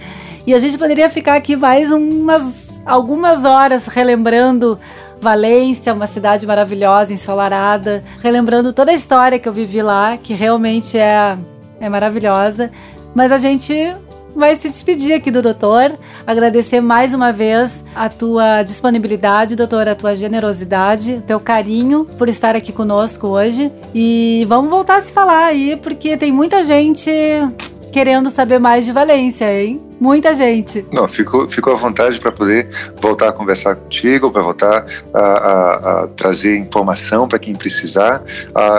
E 0.45 0.53
a 0.53 0.59
gente 0.59 0.77
poderia 0.77 1.09
ficar 1.09 1.35
aqui 1.35 1.55
mais 1.55 1.91
umas 1.91 2.81
algumas 2.85 3.45
horas 3.45 3.87
relembrando 3.87 4.79
Valência, 5.21 5.93
uma 5.93 6.07
cidade 6.07 6.47
maravilhosa, 6.47 7.13
ensolarada, 7.13 8.03
relembrando 8.21 8.71
toda 8.71 8.91
a 8.91 8.93
história 8.93 9.37
que 9.37 9.49
eu 9.49 9.53
vivi 9.53 9.81
lá, 9.81 10.17
que 10.17 10.33
realmente 10.33 10.97
é, 10.97 11.37
é 11.79 11.89
maravilhosa. 11.89 12.71
Mas 13.13 13.31
a 13.31 13.37
gente 13.37 13.75
vai 14.35 14.55
se 14.55 14.69
despedir 14.69 15.13
aqui 15.13 15.29
do 15.29 15.41
doutor, 15.41 15.97
agradecer 16.25 16.79
mais 16.79 17.13
uma 17.13 17.33
vez 17.33 17.83
a 17.93 18.07
tua 18.07 18.63
disponibilidade, 18.63 19.55
doutor, 19.55 19.89
a 19.89 19.95
tua 19.95 20.15
generosidade, 20.15 21.15
o 21.15 21.21
teu 21.21 21.39
carinho 21.39 22.05
por 22.17 22.29
estar 22.29 22.55
aqui 22.55 22.71
conosco 22.71 23.27
hoje. 23.27 23.71
E 23.93 24.45
vamos 24.47 24.69
voltar 24.69 24.97
a 24.97 25.01
se 25.01 25.11
falar 25.11 25.47
aí, 25.47 25.75
porque 25.75 26.15
tem 26.15 26.31
muita 26.31 26.63
gente 26.63 27.11
querendo 27.91 28.29
saber 28.29 28.59
mais 28.59 28.85
de 28.85 28.91
Valência, 28.91 29.53
hein? 29.53 29.88
Muita 29.99 30.33
gente. 30.33 30.85
Não, 30.91 31.07
fico, 31.07 31.47
fico 31.49 31.69
à 31.69 31.75
vontade 31.75 32.19
para 32.19 32.31
poder 32.31 32.69
voltar 33.01 33.29
a 33.29 33.31
conversar 33.31 33.75
contigo, 33.75 34.31
para 34.31 34.41
voltar 34.41 34.85
a, 35.13 35.19
a, 35.19 36.03
a, 36.03 36.07
trazer 36.07 36.57
informação 36.57 37.27
para 37.27 37.37
quem 37.37 37.53
precisar. 37.53 38.23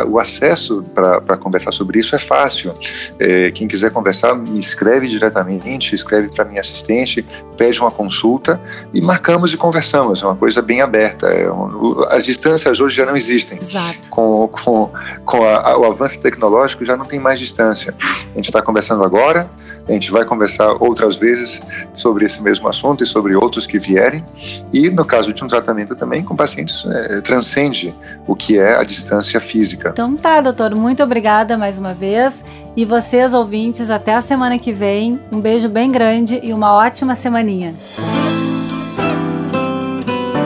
o 0.09 0.19
acesso 0.19 0.83
para 0.95 1.37
conversar 1.37 1.73
sobre 1.73 2.01
isso 2.01 2.15
é 2.15 2.19
fácil. 2.19 2.73
É, 3.19 3.51
quem 3.51 3.69
quiser 3.69 3.91
conversar, 3.91 4.35
me 4.35 4.59
escreve 4.59 5.09
diretamente, 5.09 5.95
escreve 5.95 6.29
para 6.29 6.45
minha 6.45 6.61
assistente, 6.61 7.25
pede 7.57 7.79
uma 7.81 7.91
consulta 7.91 8.61
e 8.93 9.01
marcamos 9.03 9.53
e 9.53 9.57
conversamos. 9.57 10.23
É 10.23 10.27
uma 10.27 10.37
coisa 10.37 10.63
bem 10.63 10.81
aberta. 10.81 11.27
É 11.27 11.51
um, 11.51 12.03
as 12.09 12.25
distâncias 12.25 12.81
hoje 12.81 12.97
já 12.97 13.05
não 13.05 13.17
existem. 13.17 13.59
Exato. 13.59 14.09
Com, 14.09 14.49
com, 14.49 14.91
com 15.25 15.39
o 15.39 15.85
avanço 15.85 16.21
tecnológico 16.21 16.85
já 16.85 16.97
não 16.97 17.05
tem 17.05 17.21
mais 17.21 17.39
distância. 17.39 17.95
A 18.01 18.37
gente 18.37 18.47
está 18.47 18.63
conversando 18.63 19.05
agora, 19.05 19.49
a 19.89 19.93
gente 19.93 20.11
vai 20.11 20.25
conversar 20.25 20.77
outras 20.81 21.17
vezes 21.17 21.61
sobre 21.93 22.25
esse 22.25 22.43
mesmo 22.43 22.69
assunto 22.69 23.03
e 23.05 23.07
sobre 23.07 23.35
outros 23.35 23.67
que 23.67 23.79
vierem. 23.79 24.25
E 24.73 24.91
no 24.91 25.05
caso 25.05 25.33
de 25.33 25.43
um 25.45 25.49
tratamento 25.49 25.95
também 25.97 26.23
com 26.23 26.37
pacientes, 26.37 26.85
é, 26.87 27.21
transcende 27.21 27.95
o 28.27 28.35
que 28.35 28.59
é 28.59 28.77
a 28.77 28.85
distância 28.85 29.41
física. 29.41 29.91
Então 29.93 30.17
tá, 30.17 30.41
doutor, 30.41 30.75
muito 30.75 31.03
obrigada 31.03 31.57
mais 31.57 31.79
uma 31.79 31.93
vez. 31.95 32.45
E 32.77 32.85
vocês, 32.85 33.35
ouvintes, 33.35 33.91
até 33.91 34.15
a 34.15 34.21
semana 34.21 34.59
que 34.59 34.73
vem. 34.73 35.21
Um 35.33 35.41
beijo 35.41 35.69
bem 35.69 35.91
grande 35.91 36.41
e 36.43 36.53
uma 36.53 36.73
ótima 36.73 37.15
semaninha. 37.15 37.75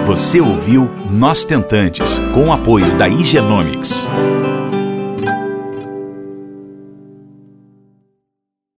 Você 0.05 0.38
ouviu 0.40 0.90
Nós 1.11 1.44
Tentantes, 1.44 2.18
com 2.35 2.49
o 2.49 2.53
apoio 2.53 2.87
da 2.97 3.09
Igenomics. 3.09 4.07